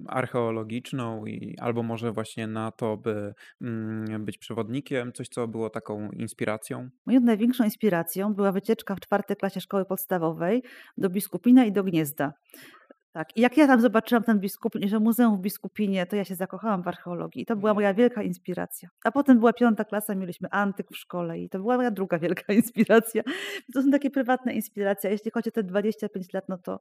[0.07, 6.11] archeologiczną i albo może właśnie na to, by mm, być przewodnikiem, coś, co było taką
[6.11, 6.89] inspiracją?
[7.05, 10.63] Moją największą inspiracją była wycieczka w czwartej klasie szkoły podstawowej
[10.97, 12.33] do Biskupina i do Gniezda.
[13.14, 13.38] Tak.
[13.38, 16.84] I jak ja tam zobaczyłam ten biskup, że muzeum w Biskupinie, to ja się zakochałam
[16.84, 17.41] w archeologii.
[17.41, 18.89] I to była moja wielka inspiracja.
[19.03, 22.53] A potem była piąta klasa, mieliśmy antyk w szkole i to była moja druga wielka
[22.53, 23.24] inspiracja.
[23.74, 25.12] To są takie prywatne inspiracje.
[25.12, 26.80] Jeśli chodzi o te 25 lat, no to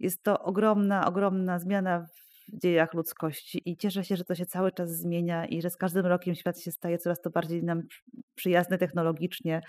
[0.00, 4.72] jest to ogromna, ogromna zmiana w dziejach ludzkości i cieszę się, że to się cały
[4.72, 7.82] czas zmienia i że z każdym rokiem świat się staje coraz to bardziej nam
[8.34, 9.62] przyjazny technologicznie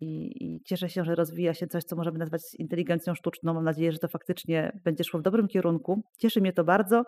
[0.00, 3.54] i, I, cieszę się, że rozwija się coś, co możemy nazwać inteligencją sztuczną.
[3.54, 6.02] Mam nadzieję, że to faktycznie będzie szło w dobrym kierunku.
[6.18, 7.04] Cieszy mnie to bardzo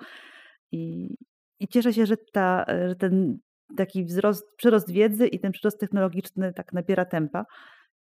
[0.73, 1.15] i,
[1.61, 3.39] i cieszę się, że, ta, że ten
[3.77, 7.45] taki wzrost, przyrost wiedzy i ten przyrost technologiczny tak nabiera tempa.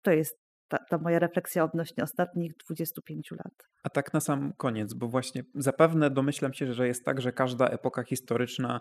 [0.02, 3.68] To jest ta, ta, moja refleksja odnośnie ostatnich 25 lat.
[3.84, 7.68] A tak na sam koniec, bo właśnie zapewne domyślam się, że jest tak, że każda
[7.68, 8.80] epoka historyczna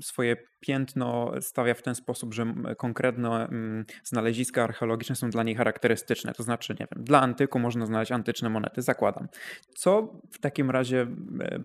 [0.00, 3.48] swoje piętno stawia w ten sposób, że konkretne
[4.04, 6.32] znaleziska archeologiczne są dla niej charakterystyczne.
[6.32, 9.28] To znaczy, nie wiem, dla antyku można znaleźć antyczne monety, zakładam.
[9.74, 11.06] Co w takim razie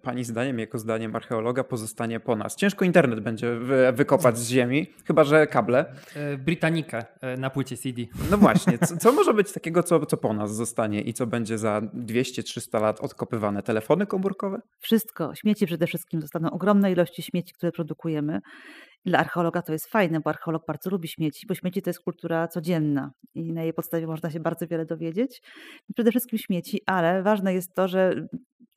[0.02, 2.56] pani zdaniem, jako zdaniem archeologa, pozostanie po nas?
[2.56, 3.56] Ciężko internet będzie
[3.94, 5.86] wykopać z ziemi, chyba że kable.
[6.16, 8.02] E, Britannikę e, na płycie CD.
[8.32, 11.58] No właśnie, co, co może być takiego, co, co po nas zostanie i co będzie
[11.58, 13.64] za 200-300 lat odkopywane?
[13.64, 14.62] Telefony komórkowe?
[14.80, 15.36] Wszystko.
[15.36, 16.52] Śmieci przede wszystkim zostaną.
[16.52, 18.42] Ogromne ilości śmieci, które produkujemy.
[19.06, 22.48] Dla archeologa to jest fajne, bo archeolog bardzo lubi śmieci, bo śmieci to jest kultura
[22.48, 25.42] codzienna i na jej podstawie można się bardzo wiele dowiedzieć.
[25.96, 28.28] Przede wszystkim śmieci, ale ważne jest to, że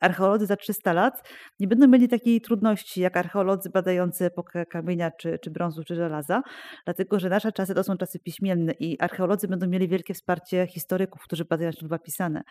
[0.01, 5.39] archeolodzy za 300 lat nie będą mieli takiej trudności jak archeolodzy badający epokę kamienia, czy,
[5.39, 6.41] czy brązu, czy żelaza,
[6.85, 11.21] dlatego że nasze czasy to są czasy piśmienne i archeolodzy będą mieli wielkie wsparcie historyków,
[11.23, 12.41] którzy badają źródła pisane.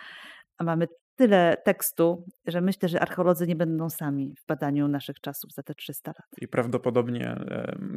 [0.58, 0.86] A mamy
[1.20, 5.74] tyle tekstu, że myślę, że archeolodzy nie będą sami w badaniu naszych czasów za te
[5.74, 6.26] 300 lat.
[6.40, 7.36] I prawdopodobnie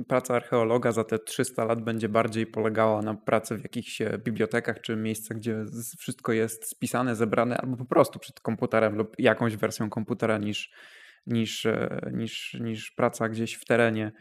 [0.08, 4.82] praca archeologa za te 300 lat będzie bardziej polegała na pracy w jakichś e, bibliotekach
[4.82, 5.66] czy miejscach, gdzie
[6.00, 10.72] wszystko jest spisane, zebrane, albo po prostu przed komputerem lub jakąś wersją komputera niż,
[11.28, 14.12] niż, e, niż, niż praca gdzieś w terenie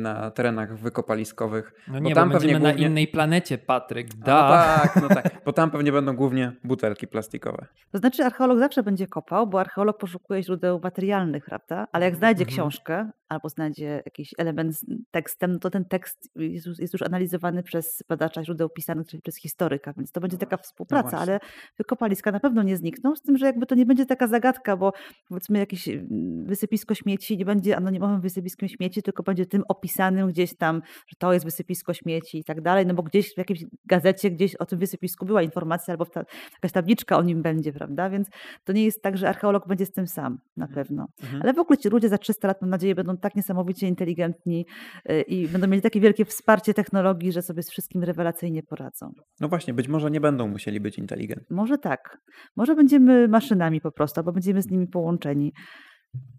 [0.00, 1.72] na terenach wykopaliskowych.
[1.88, 2.68] No nie, bo tam bo pewnie głównie...
[2.68, 4.34] na innej planecie, Patryk, da.
[4.34, 7.66] No tak, no tak, bo tam pewnie będą głównie butelki plastikowe.
[7.92, 11.86] To znaczy archeolog zawsze będzie kopał, bo archeolog poszukuje źródeł materialnych, prawda?
[11.92, 12.54] Ale jak znajdzie mhm.
[12.54, 17.62] książkę albo znajdzie jakiś element z tekstem, no to ten tekst jest, jest, już analizowany
[17.62, 21.40] przez badacza źródeł pisanych, czyli przez historyka, więc to będzie taka współpraca, no ale
[21.78, 24.92] wykopaliska na pewno nie znikną, z tym, że jakby to nie będzie taka zagadka, bo
[25.28, 30.56] powiedzmy jakieś mm, wysypisko śmieci nie będzie anonimowym wysypiskiem śmieci, tylko będzie tym opisanym gdzieś
[30.56, 34.30] tam, że to jest wysypisko śmieci i tak dalej, no bo gdzieś w jakiejś gazecie
[34.30, 38.10] gdzieś o tym wysypisku była informacja albo ta, jakaś tabliczka o nim będzie, prawda?
[38.10, 38.28] Więc
[38.64, 40.84] to nie jest tak, że archeolog będzie z tym sam, na mhm.
[40.84, 41.06] pewno.
[41.22, 41.42] Mhm.
[41.42, 44.66] Ale w ogóle ci ludzie za 300 lat, mam nadzieję, będą tak niesamowicie inteligentni
[45.10, 49.12] y, i będą mieli takie wielkie wsparcie technologii, że sobie z wszystkim rewelacyjnie poradzą.
[49.40, 51.56] No właśnie, być może nie będą musieli być inteligentni.
[51.56, 52.18] Może tak.
[52.56, 55.52] Może będziemy maszynami po prostu, albo będziemy z nimi połączeni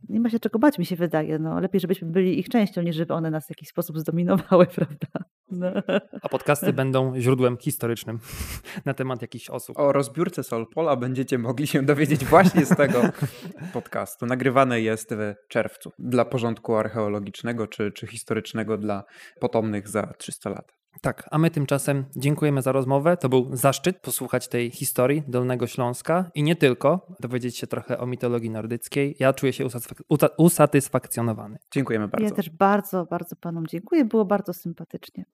[0.10, 1.40] nie ma się czego bać, mi się wydaje.
[1.40, 5.08] No, lepiej, żebyśmy byli ich częścią, niż żeby one nas w jakiś sposób zdominowały, prawda?
[5.52, 5.68] No.
[6.22, 8.20] A podcasty będą źródłem historycznym
[8.86, 9.80] na temat jakichś osób.
[9.80, 13.02] O rozbiórce Solpola będziecie mogli się dowiedzieć właśnie z tego
[13.74, 14.26] podcastu.
[14.26, 19.04] Nagrywany jest w czerwcu dla porządku archeologicznego czy, czy historycznego dla
[19.40, 20.72] potomnych za 300 lat.
[21.02, 23.18] Tak, a my tymczasem dziękujemy za rozmowę.
[23.18, 28.06] To był zaszczyt posłuchać tej historii Dolnego Śląska i nie tylko, dowiedzieć się trochę o
[28.06, 29.16] mitologii nordyckiej.
[29.20, 31.58] Ja czuję się usatysfak- usatysfakcjonowany.
[31.74, 32.26] Dziękujemy bardzo.
[32.26, 34.06] Ja też bardzo, bardzo panom dziękuję.
[34.06, 35.26] Było bardzo sympatycznie.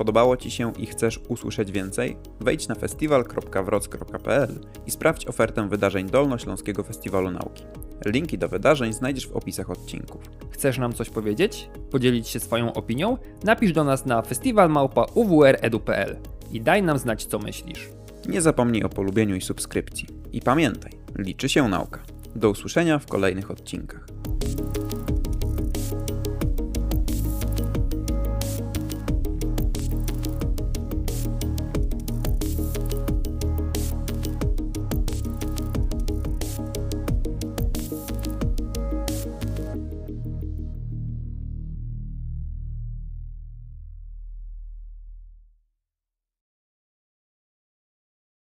[0.00, 2.16] Podobało Ci się i chcesz usłyszeć więcej?
[2.40, 7.64] Wejdź na festiwal.wroc.pl i sprawdź ofertę wydarzeń Dolnośląskiego Festiwalu Nauki.
[8.06, 10.22] Linki do wydarzeń znajdziesz w opisach odcinków.
[10.50, 11.70] Chcesz nam coś powiedzieć?
[11.90, 13.16] Podzielić się swoją opinią?
[13.44, 16.16] Napisz do nas na festiwalmałpa.uwredu.pl
[16.52, 17.88] i daj nam znać, co myślisz.
[18.28, 20.08] Nie zapomnij o polubieniu i subskrypcji.
[20.32, 22.02] I pamiętaj, liczy się nauka.
[22.36, 24.06] Do usłyszenia w kolejnych odcinkach.